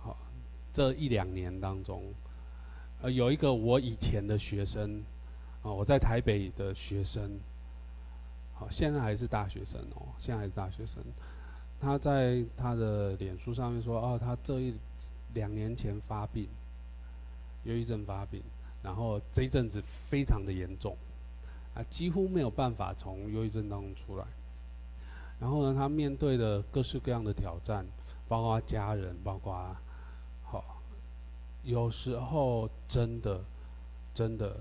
[0.00, 0.18] 好，
[0.72, 2.12] 这一两年当中，
[3.00, 5.00] 呃，有一个我以前的学生，
[5.62, 7.38] 啊，我在台北的学生，
[8.52, 11.00] 好，现在还是大学生哦，现在还是大学生，
[11.80, 14.74] 他在他的脸书上面说，哦，他这一。
[15.34, 16.48] 两年前发病，
[17.64, 18.42] 忧郁症发病，
[18.82, 20.96] 然后这一阵子非常的严重，
[21.74, 24.24] 啊，几乎没有办法从忧郁症当中出来。
[25.40, 27.84] 然后呢，他面对的各式各样的挑战，
[28.28, 29.76] 包括家人，包括，
[30.44, 30.80] 好，
[31.64, 33.40] 有时候真的，
[34.14, 34.60] 真的，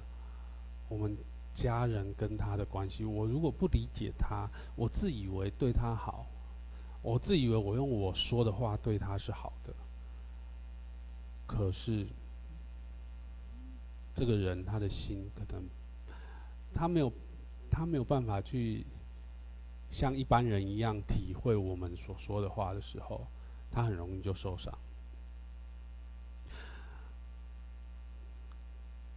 [0.90, 1.16] 我们
[1.54, 6.26] 家人跟他的关系，我如果不理解他，我自以为对他好，
[7.04, 9.74] 我自以为我用我说的话对他是好的。
[11.54, 12.08] 可是，
[14.16, 15.64] 这个人他的心可能，
[16.74, 17.12] 他没有，
[17.70, 18.86] 他没有办法去
[19.90, 23.28] 像一般人一样体会我们所说的话的时候，
[23.70, 24.74] 他很容易就受伤。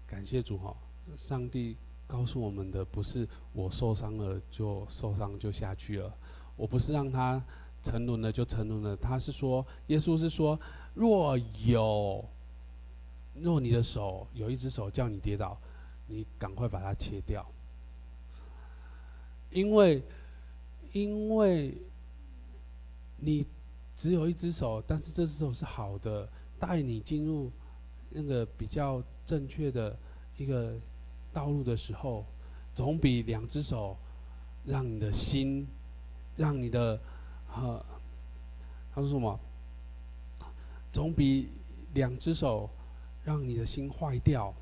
[0.07, 0.77] 感谢主哈，
[1.17, 6.13] 上帝告诉我们的不是我受伤了就受伤就下去了，
[6.57, 7.43] 我不是让他
[7.81, 10.61] 沉沦了就沉沦了，他是说，耶稣是说。
[10.95, 12.25] 若有，
[13.35, 15.59] 若你的手有一只手叫你跌倒，
[16.07, 17.45] 你赶快把它切掉。
[19.51, 20.03] 因为，
[20.93, 21.77] 因为
[23.19, 23.45] 你
[23.97, 26.29] 只有一只手，但是这只手是好的，
[26.59, 27.51] 带你进入
[28.11, 29.97] 那个比较正确的
[30.37, 30.77] 一个
[31.33, 32.25] 道路的时候，
[32.75, 33.97] 总比两只手
[34.65, 35.67] 让你的心，
[36.37, 37.01] 让你的，
[37.55, 37.85] 呃，
[38.93, 39.39] 他说什么？
[40.95, 41.49] 总比
[41.95, 42.71] 两只手
[43.25, 44.55] 让你的心坏掉，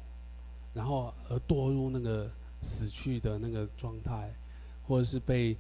[0.73, 2.27] 然后而堕入那个
[2.63, 4.33] 死去的那个状态，
[4.83, 5.55] 或者是被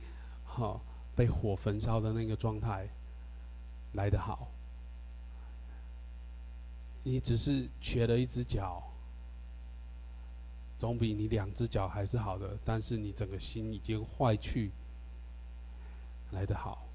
[0.46, 0.80] 好
[1.14, 2.88] 被火焚烧的那个状态
[3.92, 4.48] 来得好。
[7.04, 8.82] 你只是瘸了一只脚，
[10.78, 14.70] 总比你两只脚还是好的，但是你整个心已经坏去
[16.30, 16.86] 来得好。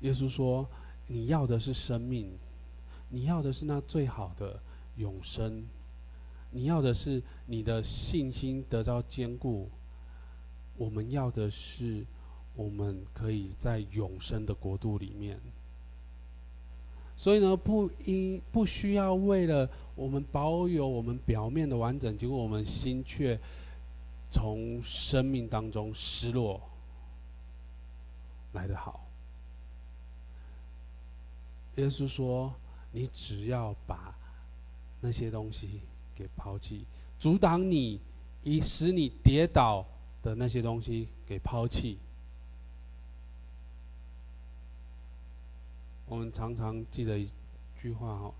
[0.00, 0.68] 耶稣说。
[1.08, 2.32] 你要的是生命，
[3.14, 4.58] 你要的是那最好的
[4.96, 5.62] 永生，
[6.50, 9.68] 你要的是你的信心得到坚固。
[10.78, 12.06] 我们要的是，
[12.56, 15.38] 我们可以在永生的国度里面。
[17.14, 23.38] 所以呢，不应不需要为了我们保有我们表面的完整，结果我们心却
[24.30, 26.58] 从生命当中失落
[28.54, 29.06] 来得好。
[31.76, 32.52] 耶稣说
[32.92, 34.14] ：“你只要把
[35.00, 35.80] 那些东西
[36.14, 36.84] 给抛弃，
[37.18, 38.00] 阻挡你
[38.42, 39.84] 以使你跌倒
[40.22, 41.98] 的那些东西给抛弃。
[46.06, 47.28] 我们常常记得一
[47.76, 48.34] 句话哦，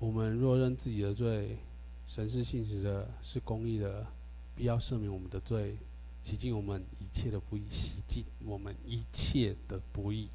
[0.00, 1.56] 我们若认自己的罪，
[2.06, 4.06] 神是信实的，是公义的，
[4.56, 5.76] 必要赦免我们的罪，
[6.24, 10.28] 洗净我们一切的不义，洗净我们一切的不义。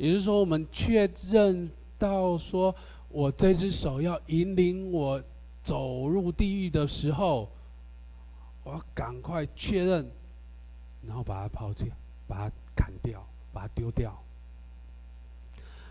[0.00, 2.74] 也就是说，我们确认到说，
[3.10, 5.22] 我这只手要引领我
[5.62, 7.48] 走入地狱的时候，
[8.64, 10.10] 我要赶快确认，
[11.06, 11.92] 然后把它抛弃。
[12.30, 14.16] 把它砍掉，把它丢掉，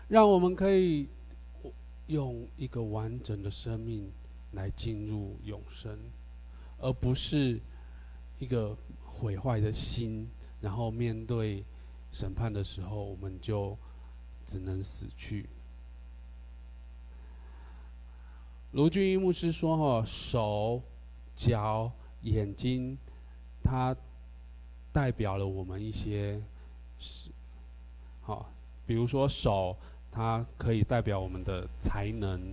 [0.08, 1.06] 让我们可以
[2.06, 4.10] 用一个完整的生命
[4.52, 5.98] 来进入永生，
[6.78, 7.60] 而不是
[8.38, 10.26] 一个毁坏的心。
[10.62, 11.62] 然后面对
[12.10, 13.76] 审判的时候，我们就
[14.50, 15.48] 只能死去。
[18.72, 20.82] 卢俊义牧师说：“哈，手、
[21.36, 21.92] 脚、
[22.22, 22.98] 眼睛，
[23.62, 23.96] 它。”
[24.92, 26.42] 代表了我们一些
[26.98, 27.30] 是
[28.22, 28.50] 好，
[28.88, 29.76] 比如说手，
[30.10, 32.52] 它可以代表我们的才能，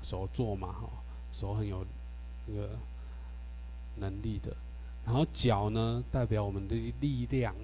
[0.00, 0.88] 手做嘛哈，
[1.30, 1.84] 手很有
[2.46, 2.78] 那个
[3.96, 4.56] 能力的。
[5.04, 7.54] 然后脚呢，代表我们的力量，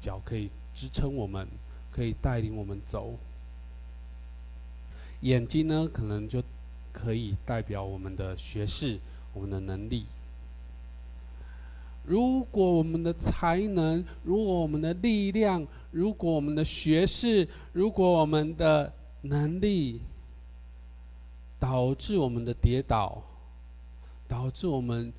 [0.00, 1.46] 脚可以支撑我们，
[1.94, 3.14] 可以带领我们走。
[5.20, 6.42] 眼睛呢，可能就
[6.92, 8.98] 可以代表我们的学识，
[9.32, 10.04] 我们的能力。
[12.04, 18.92] 如果我们的才能，如果我们的力量，如果我们的学识，如果我们的
[19.22, 20.00] 能力，
[21.58, 23.22] 导致我们的跌倒，
[24.28, 25.10] 导致我们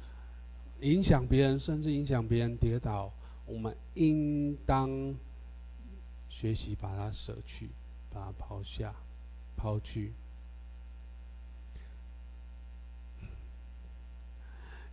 [0.82, 3.12] 影响别人，甚至影响别人跌倒，
[3.48, 5.16] 我们应当
[6.36, 7.70] 学习把它舍去，
[8.10, 8.94] 把它抛下，
[9.56, 10.12] 抛去。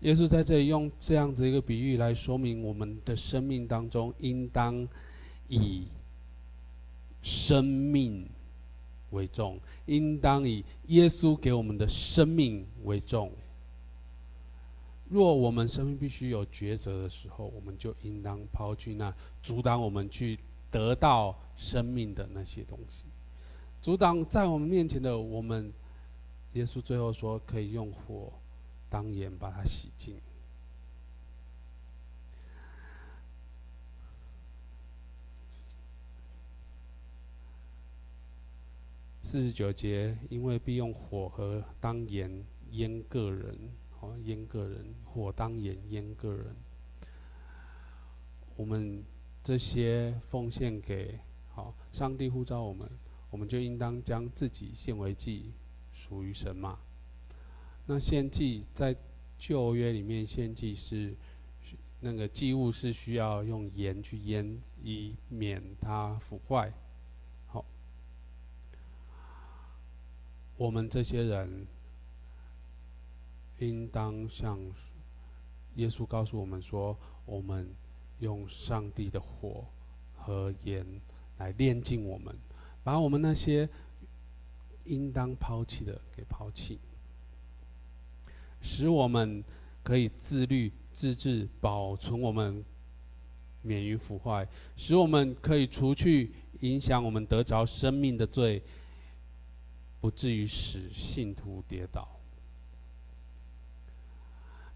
[0.02, 4.86] 耶稣在这里用这样子一个比喻来说明，我们的生命当中应当
[5.48, 5.88] 以
[7.22, 8.24] 生命
[9.10, 13.32] 为重，应当以耶稣给我们的生命为重。
[15.08, 19.12] 若我们生命必须有抉择的时候，我们就应当抛去那
[19.42, 20.38] 阻挡我们去
[20.72, 23.04] 得到生命的那些东西，
[23.80, 25.72] 阻挡在我们面前的我们。
[26.54, 28.32] 耶稣最后说，可以用火。
[28.90, 30.20] 当盐把它洗净。
[39.22, 43.56] 四十九节，因为必用火和当盐腌个人，
[44.00, 46.54] 哦，腌个人，火当盐腌个人。
[48.56, 49.02] 我们
[49.42, 51.18] 这些奉献给
[51.50, 52.88] 好，上帝呼召我们，
[53.30, 55.52] 我们就应当将自己献为祭，
[55.92, 56.78] 属于神嘛。
[57.86, 58.96] 那献祭在
[59.36, 61.14] 旧约里面，献祭是
[62.00, 66.72] 那个祭物是需要用盐去腌，以免它腐坏。
[67.48, 67.64] 好，
[70.56, 71.66] 我们这些人
[73.58, 74.58] 应当像
[75.74, 77.68] 耶稣告诉我们说，我们
[78.22, 79.66] 用上帝的火
[80.14, 80.86] 和盐
[81.38, 82.32] 来炼净我们，
[82.84, 83.68] 把我们那些
[84.84, 86.78] 应当抛弃的给抛弃。
[88.60, 89.42] 使我们
[89.82, 92.64] 可以自律、自治，保存我们
[93.60, 94.46] 免于腐坏；
[94.76, 98.62] 使我们可以除去影响我们得着生命的罪，
[100.00, 102.08] 不至于使信徒跌倒。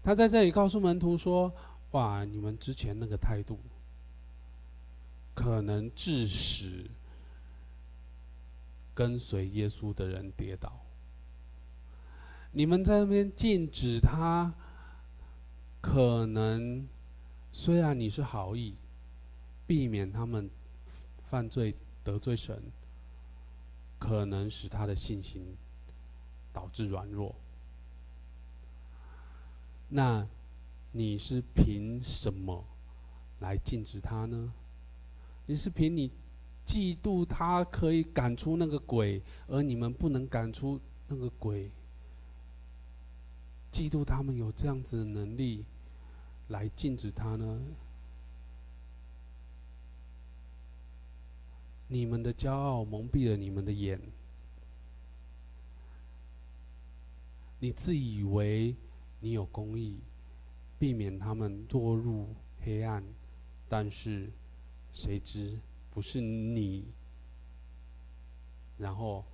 [0.03, 1.53] 他在这里告诉门徒说
[1.91, 3.59] ：“哇，你们之前那个态度，
[5.33, 6.89] 可能致使
[8.93, 10.81] 跟随耶稣的人跌倒。”
[12.53, 14.53] 你们在那边禁止他，
[15.79, 16.87] 可能
[17.51, 18.75] 虽然你是好意，
[19.67, 20.49] 避免他们
[21.29, 22.63] 犯罪得罪神，
[23.99, 25.55] 可能使他的信心
[26.51, 27.35] 导致软弱。
[29.89, 30.27] 那
[30.97, 32.65] 你是凭什么
[33.41, 34.51] 来禁止他呢？
[35.45, 36.09] 你是凭你
[36.65, 41.69] 嫉妒他可以赶出那个鬼，而你们不能赶出那个鬼？
[43.71, 45.63] 嫉妒他们有这样子的能力，
[46.47, 47.61] 来禁止他呢？
[51.87, 54.01] 你们的骄傲蒙蔽了你们的眼，
[57.59, 58.75] 你自以为
[59.19, 59.99] 你有公义，
[60.79, 63.03] 避免他们堕入黑暗，
[63.67, 64.29] 但是
[64.93, 65.59] 谁知
[65.91, 66.85] 不是你，
[68.77, 69.25] 然后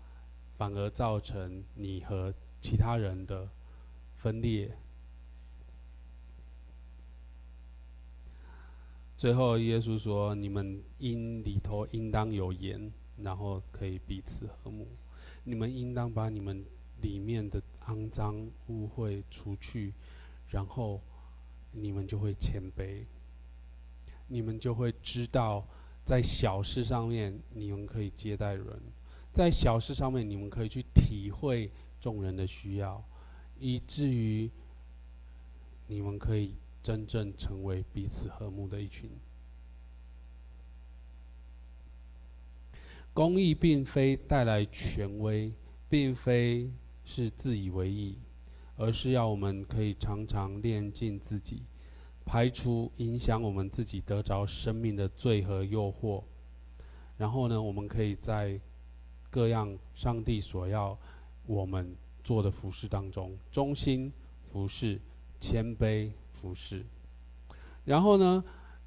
[0.53, 3.49] 反而造成你和其他人的
[4.15, 4.71] 分裂。
[9.15, 14.85] 最后，耶稣说：“你们应里头应当有盐，然后可以彼此和睦。
[15.45, 16.65] 你们应当把你们
[17.01, 19.93] 里面的肮脏污秽除去，
[20.49, 20.99] 然后
[21.73, 23.05] 你们就会谦卑。
[24.27, 25.67] 你们就会知道，
[26.05, 28.65] 在小事上面你们可以接待人。”
[29.33, 33.03] 在小事上面，你们可以去体会众人的需要，
[33.57, 34.47] 以至于
[35.87, 36.53] 你们可以
[36.83, 39.09] 真正成为彼此和睦的一群。
[43.11, 45.51] 公益并非带来权威，
[45.89, 46.71] 并非
[47.03, 48.19] 是自以为意，
[48.75, 51.63] 而是要我们可以常常炼净自己，
[52.25, 56.23] 排除影响我们自己得着生命的罪和诱惑。
[57.17, 58.59] 然后呢，我们可以在
[59.29, 60.97] 各样上帝所要
[61.45, 64.11] 我们做的服事当中，忠心
[64.41, 64.99] 服事，
[65.39, 66.83] 谦卑服事，
[67.85, 68.43] 然后呢，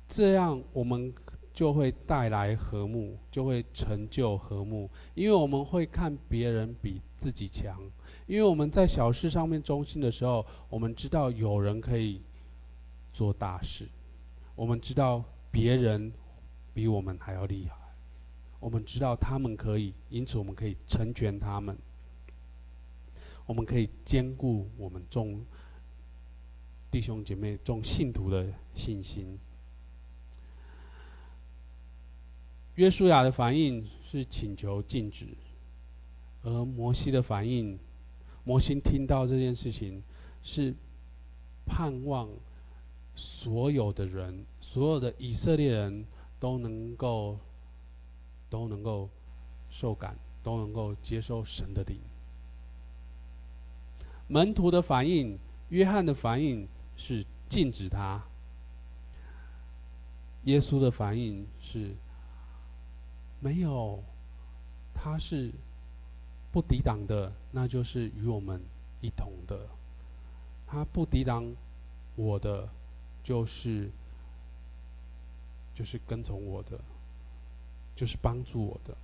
[0.08, 1.12] 这样我们
[1.52, 7.80] 就会带来和睦，就会成就和睦，因为我们会看别人比自己强，
[8.26, 12.20] 因为我们在小事上面忠心的时候，我们知道有人可以
[13.12, 13.88] 做大事，
[14.54, 16.12] 我们知道别人
[16.74, 17.74] 比我们还要厉害。
[18.58, 21.76] 我们知道他们可以，因此我们可以成全他们。
[23.44, 25.44] 我们可以兼顾我们众
[26.90, 29.38] 弟兄姐妹、众信徒的信心。
[32.74, 35.28] 约书亚的反应是请求禁止，
[36.42, 37.78] 而摩西的反应，
[38.44, 40.02] 摩西听到这件事情
[40.42, 40.74] 是
[41.64, 42.28] 盼望
[43.14, 46.04] 所有的人，所有的以色列人
[46.38, 47.38] 都能够。
[48.48, 49.10] 都能够
[49.68, 51.98] 受感，都能够接受神的灵。
[54.28, 55.36] 门徒的反应，
[55.70, 56.66] 约翰的反应
[56.96, 58.22] 是禁止他；
[60.44, 61.92] 耶稣的反应是
[63.40, 64.00] 没有，
[64.94, 65.50] 他是
[66.56, 68.58] 不抵挡的，那就是与我们
[69.02, 69.68] 一同的。
[70.66, 71.54] 他不抵挡
[72.14, 72.66] 我的，
[73.22, 73.90] 就是
[75.74, 76.80] 就是跟从我的。
[77.94, 78.96] 就是帮助我的。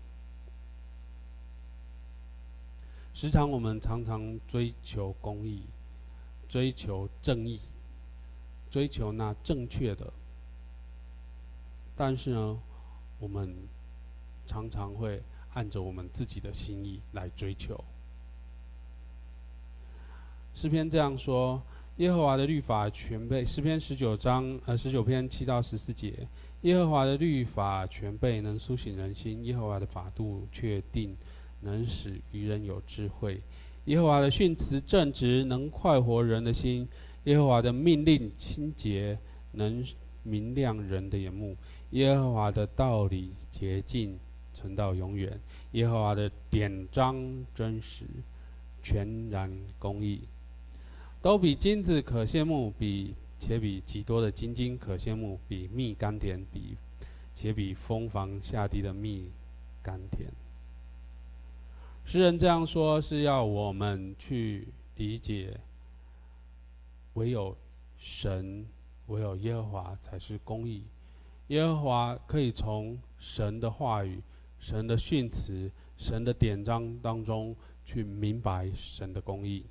[3.12, 5.62] 时常我们常常追求公义，
[6.48, 7.60] 追求正义，
[8.70, 10.10] 追求那正确的。
[11.94, 12.58] 但是呢，
[13.18, 13.54] 我们
[14.46, 15.22] 常常会
[15.54, 17.82] 按着我们自己的心意来追求。
[20.54, 21.62] 诗篇这样说：
[21.96, 23.44] 耶和华的律法全备。
[23.44, 26.26] 诗篇十九章呃十九篇七到十四节。
[26.62, 31.16] 耶和华的律法全备，能苏醒人心；耶和华的法度确定，
[31.60, 33.40] 能使愚人有智慧；
[33.86, 36.86] 耶和华的训词正直，能快活人的心；
[37.24, 39.18] 耶和华的命令清洁，
[39.50, 39.84] 能
[40.22, 41.56] 明亮人的眼目；
[41.90, 44.16] 耶和华的道理洁净，
[44.62, 45.32] 存到永远；
[45.72, 47.16] 耶和华的典章
[47.52, 48.04] 真实，
[48.80, 50.20] 全然公义，
[51.20, 53.14] 都比金子可羡慕，比。
[53.44, 56.76] 且比极多的金金可羡慕，比蜜甘甜，比
[57.34, 59.32] 且比蜂房下滴的蜜
[59.82, 60.30] 甘甜。
[62.04, 65.58] 诗人这样说，是要我们去理解，
[67.14, 67.56] 唯有
[67.98, 68.64] 神，
[69.08, 70.84] 唯有耶和华才是公义。
[71.48, 74.22] 耶和华可以从神的话语、
[74.62, 77.54] 神的训词、神的典章当中
[77.84, 79.66] 去明白神的公义，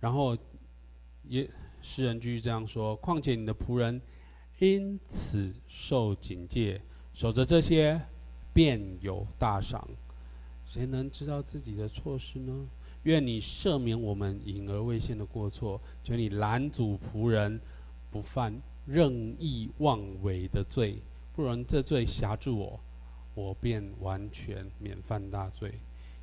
[0.00, 0.36] 然后。
[1.28, 1.48] 耶，
[1.80, 4.02] 诗人继续这样说：况且你的仆人
[4.58, 6.82] 因此受警戒，
[7.14, 7.98] 守着这些，
[8.52, 9.88] 便有大赏。
[10.66, 12.66] 谁能知道自己的错事呢？
[13.04, 17.60] 愿你赦免我们隐而未现的过错，求你拦阻仆人
[18.10, 18.52] 不犯
[18.84, 21.00] 任意妄为的罪，
[21.34, 22.80] 不然这罪辖住我，
[23.34, 25.74] 我便完全免犯大罪。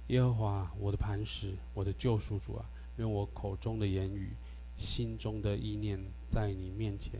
[0.07, 2.65] 耶和华我的磐石，我的救赎主啊，
[2.97, 4.29] 愿我口中的言语。
[4.77, 5.99] 心中的意念
[6.29, 7.19] 在你面前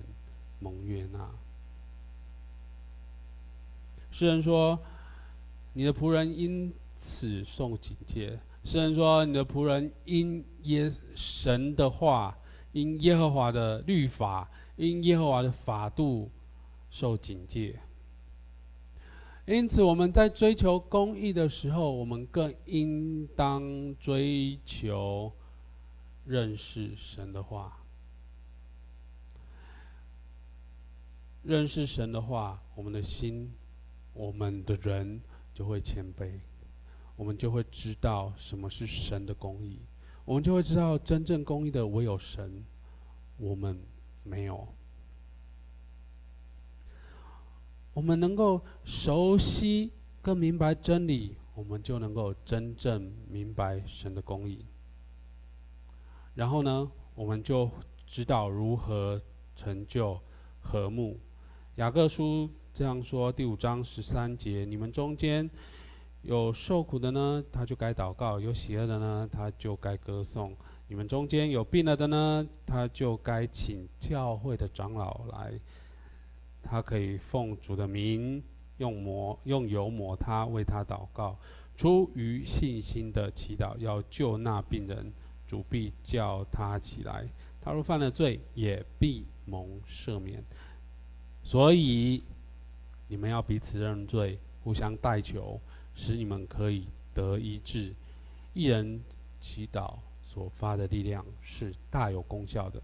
[0.61, 1.29] 蒙悦纳。
[4.11, 4.79] 诗人说
[5.75, 12.37] ：“你的仆人因此受警戒。”诗人说：“你的仆人因耶神的话，
[12.71, 16.31] 因耶和华的律法，因耶和华的法度
[16.89, 17.79] 受警戒。”
[19.45, 25.31] 因此，我们在追求公义的时候，我们更应当追求。
[26.25, 27.83] 认识神的话，
[31.41, 33.51] 认识神的话，我们的心，
[34.13, 35.19] 我们的人
[35.55, 36.39] 就会谦卑，
[37.15, 39.79] 我们就会知道什么是神的公义，
[40.23, 42.63] 我们就会知道真正公义的唯有神，
[43.37, 43.81] 我们
[44.23, 44.67] 没有。
[47.99, 49.91] 我们能够熟悉
[50.21, 54.65] 跟明白真理，我们就能够真正明白神的公义。
[56.33, 57.69] 然后呢，我们就
[58.07, 59.21] 知道如何
[59.53, 60.17] 成就
[60.61, 61.19] 和睦。
[61.75, 65.49] 雅各书这样说，第五章十三节：你们中间
[66.21, 70.55] 有受苦的呢，他就该祷告；有喜乐的呢，他就该歌颂。
[70.87, 75.59] 你们中间有病了的呢，他就该请教会的长老来。
[76.61, 78.43] 他可以奉主的名
[78.77, 81.37] 用抹用油抹他，为他祷告，
[81.75, 85.11] 出于信心的祈祷，要救那病人，
[85.47, 87.27] 主必叫他起来。
[87.61, 90.43] 他若犯了罪，也必蒙赦免。
[91.43, 92.23] 所以
[93.07, 95.59] 你们要彼此认罪，互相代求，
[95.93, 97.93] 使你们可以得医治。
[98.53, 99.01] 一人
[99.39, 102.81] 祈祷所发的力量是大有功效的。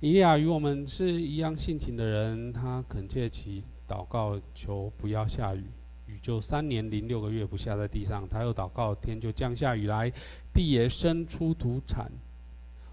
[0.00, 5.64] 以利亚与我们是一样性情的人，他恳切祈祷告，求不要下雨，
[6.06, 8.28] 雨就三年零六个月不下在地上。
[8.28, 10.08] 他又祷告，天就降下雨来，
[10.54, 12.08] 地也生出土产。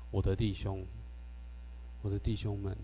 [0.10, 0.84] 我的弟兄，
[2.01, 2.76] 我的弟兄们，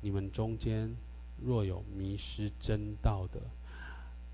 [0.00, 0.94] 你们中间
[1.42, 3.40] 若有迷失真道的，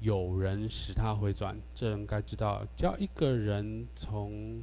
[0.00, 4.62] 有人使他回转，这人该知道，叫一个人从，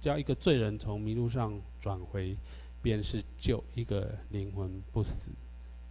[0.00, 2.34] 叫一个罪人从迷路上转回。
[2.82, 5.30] 便是救一个灵魂不死，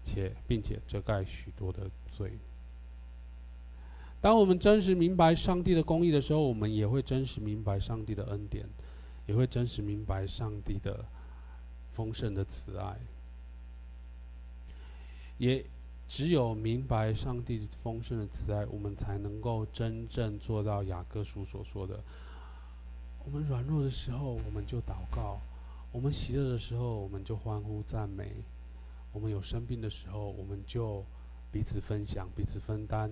[0.04, 2.34] 且并且遮盖许多的罪。
[4.20, 8.68] 当我们真实明白上帝的公义的时候，我们也会真实明白上帝的恩典，
[9.26, 11.04] 也会真实明白上帝的
[11.92, 13.00] 丰盛的慈爱。
[15.40, 15.66] 也
[16.08, 22.00] 只有明白上帝丰盛的慈爱，我们才能够真正做到雅各书所说的：
[23.26, 25.40] 我们软弱的时候，我们就祷告。
[25.92, 28.26] 我们喜乐的时候，我们就欢呼赞美；
[29.12, 31.04] 我们有生病的时候，我们就
[31.52, 33.12] 彼此分享、彼此分担、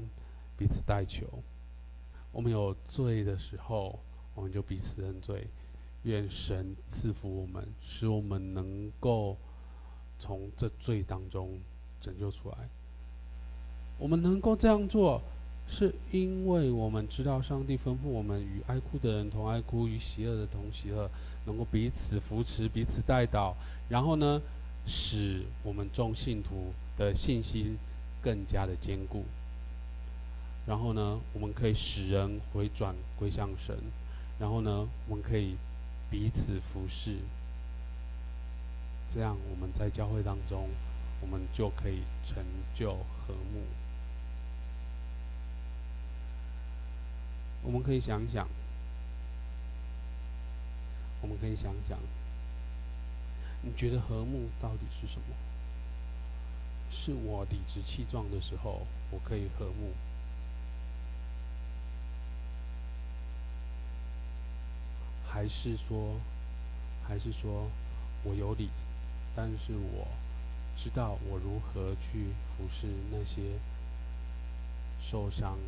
[0.58, 1.26] 彼此代求；
[2.32, 4.00] 我们有罪的时候，
[4.34, 5.48] 我们就彼此认罪。
[6.04, 9.36] 愿神赐福我们，使我们能够
[10.18, 11.60] 从这罪当中
[12.00, 12.70] 拯救出来。
[13.98, 15.22] 我们能够这样做，
[15.68, 21.12] 是因为我们知道上帝吩咐我们与哀哭的人同哀哭，与喜乐的同喜乐。
[21.46, 23.54] 能够彼此扶持、彼此代祷，
[23.90, 24.42] 然后呢，
[24.86, 27.78] 使我们众信徒的信心
[28.22, 29.26] 更加的坚固。
[30.68, 33.76] 然后呢，我们可以使人回转归向神。
[34.40, 35.56] 然后呢，我们可以
[36.10, 37.18] 彼此服侍。
[39.10, 40.70] 这样我们在教会当中，
[41.22, 42.38] 我们就可以成
[42.76, 43.64] 就和睦。
[47.64, 48.48] 我们可以想想。
[51.22, 51.98] 我们可以想想，
[53.62, 55.36] 你觉得和睦到底是什么？
[56.92, 59.92] 是我理直气壮的时候，我可以和睦；
[65.28, 66.16] 还是说，
[67.08, 67.70] 还是说
[68.24, 68.70] 我有理，
[69.36, 70.08] 但是我
[70.76, 73.60] 知道我如何去服侍那些
[75.00, 75.60] 受伤、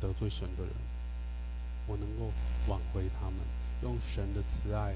[0.00, 0.72] 得罪神的人，
[1.88, 2.30] 我能够
[2.68, 3.61] 挽回他们。
[3.82, 4.94] 用神的慈爱，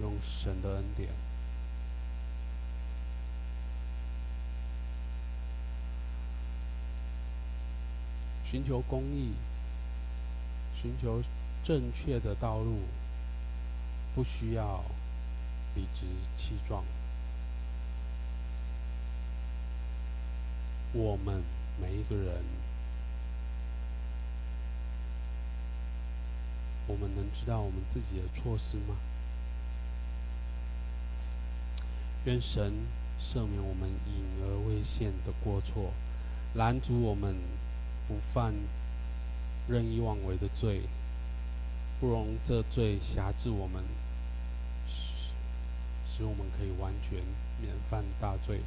[0.00, 1.08] 用神的恩典，
[8.44, 9.32] 寻求公义，
[10.80, 11.20] 寻求
[11.64, 12.78] 正确的道路，
[14.14, 14.84] 不需要
[15.74, 16.06] 理直
[16.36, 16.84] 气壮。
[20.92, 21.42] 我们
[21.80, 22.42] 每一个人。
[26.86, 28.96] 我们能知道我们自己的错失吗？
[32.24, 32.72] 愿神
[33.20, 35.92] 赦免我们隐而未现的过错，
[36.54, 37.34] 拦阻我们
[38.06, 38.54] 不犯
[39.68, 40.82] 任意妄为的罪，
[42.00, 43.82] 不容这罪辖制我们，
[44.86, 45.32] 使
[46.08, 47.18] 使我们可以完全
[47.60, 48.60] 免犯大罪，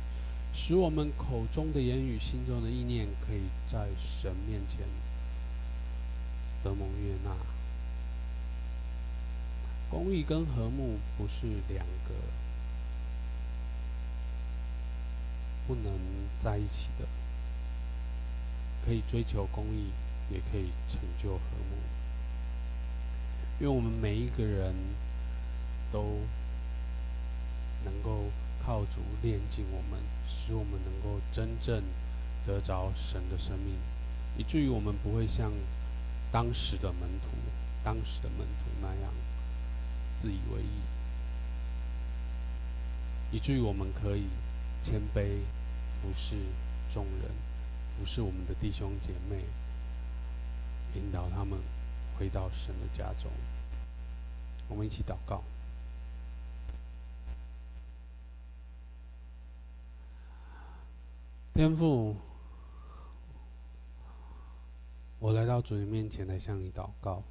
[0.53, 3.41] 使我们口中的言语、心中的意念，可以
[3.71, 4.79] 在神面前
[6.63, 7.31] 得蒙悦纳。
[9.95, 12.13] 公义跟和睦不是两个
[15.65, 15.93] 不能
[16.37, 17.07] 在一起的，
[18.85, 19.91] 可以追求公义，
[20.29, 21.77] 也可以成就和睦。
[23.57, 24.75] 因为我们每一个人
[25.93, 26.19] 都
[27.85, 28.25] 能够
[28.65, 31.81] 靠主炼净我们，使我们能够真正
[32.45, 33.75] 得着神的生命，
[34.37, 35.53] 以至于我们不会像
[36.33, 37.29] 当时的门徒、
[37.81, 39.13] 当时的门徒那样
[40.25, 40.81] 自以为意，
[43.31, 44.25] 以至于我们可以
[44.81, 45.37] 谦卑
[46.01, 46.35] 服侍
[46.91, 47.29] 众人，
[47.95, 49.43] 服侍我们的弟兄姐妹，
[50.95, 51.59] 引导他们
[52.17, 53.31] 回到神的家中。
[54.67, 55.43] 我们一起祷告。
[61.53, 62.15] 天父，
[65.19, 67.21] 我来到主你面前来向你祷告。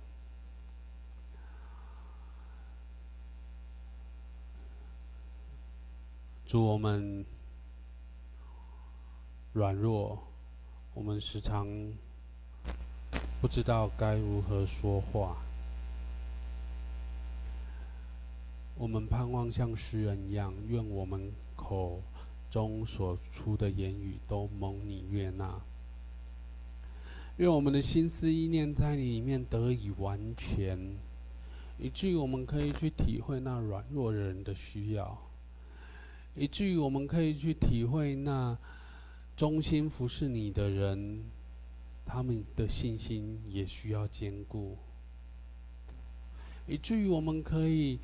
[6.55, 7.27] 主，我们
[9.53, 10.17] 软弱，
[10.95, 11.67] 我们时常
[13.41, 15.37] 不知道该如何说话。
[18.79, 22.01] 我们盼望像诗人一样，愿我们口。
[22.53, 25.61] 中所出的言语都蒙你悦纳，
[27.39, 30.79] 愿我们的心思意念在你里面得以完全，
[31.81, 35.19] 以至于我们可以去体会那软弱人的需要，
[36.35, 38.57] 以至于我们可以去体会那
[39.37, 41.25] 忠心服侍你的人，
[42.05, 44.77] 他们的信心也需要坚固，
[46.67, 47.99] 以至于我们可以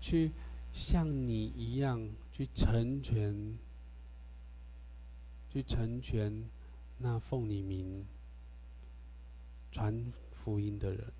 [0.00, 0.30] 去
[0.72, 2.08] 像你一样。
[2.38, 3.58] 去成全，
[5.52, 6.48] 去成全
[6.98, 8.06] 那奉你名
[9.72, 11.12] 传福音的人，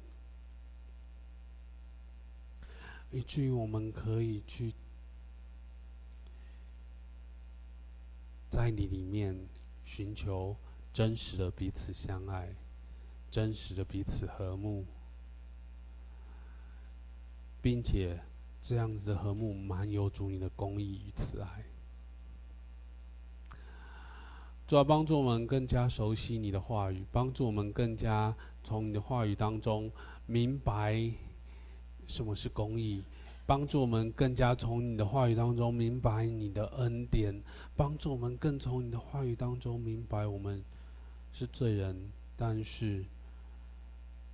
[3.11, 4.72] 以至于我们可以去
[8.51, 9.37] 在你里面
[9.85, 10.57] 寻求
[10.93, 12.55] 真实的彼此相爱，
[13.31, 14.85] 真实的彼此和睦，
[17.61, 18.21] 并且。
[18.61, 21.65] 这样子的和睦，满有主你的公义与慈爱。
[24.67, 29.89] 主要帮助我们更加熟悉你的话语，帮助我们更加从你的话语当中
[30.27, 31.09] 明白
[32.09, 33.05] 什么是公义，
[33.49, 37.43] 帮助我们更加从你的话语当中明白你的恩典，
[37.75, 40.63] 帮助我们更从你的话语当中明白我们
[41.33, 41.97] 是罪人，
[42.37, 43.03] 但是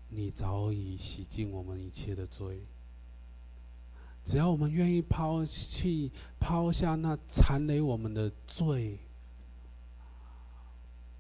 [0.09, 2.61] 你早已洗净我们一切的罪。
[4.25, 6.11] 只要我们愿意抛弃、
[6.41, 8.99] 抛下那缠累我们的罪，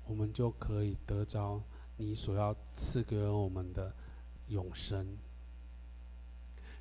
[0.08, 1.62] 我们就可以得着
[1.96, 3.94] 你所要赐给我们的
[4.48, 5.06] 永生。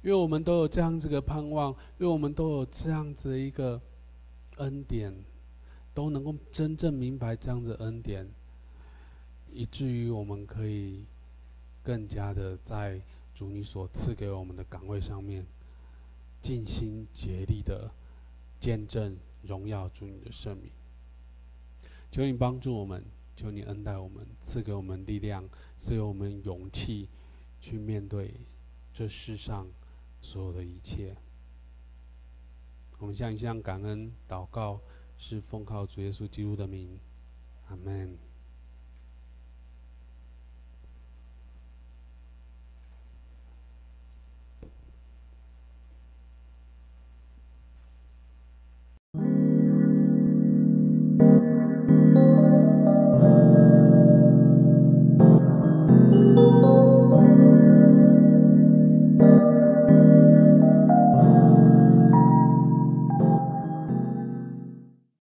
[0.04, 3.82] 因为我们都有这样子的盼望，因为我们都有这样子的一个
[4.58, 5.14] 恩典，
[5.94, 8.30] 都能够真正明白这样子的恩典，
[9.52, 11.06] 以至于我们可以
[11.82, 13.02] 更加的在
[13.34, 15.46] 主你所赐给我们的岗位上面。
[16.42, 17.90] 尽心竭力的
[18.60, 20.70] 见证荣耀主你的圣名，
[22.12, 23.02] 求你帮助我们，
[23.34, 25.48] 求你恩待我们，赐给我们力量，
[25.78, 27.08] 赐给我们勇气，
[27.62, 28.34] 去面对
[28.94, 29.66] 这世上
[30.24, 31.14] 所有的一切。
[32.98, 34.80] 我们向一向感恩祷告，
[35.18, 36.98] 是奉靠主耶稣基督的名，
[37.68, 38.18] 阿门。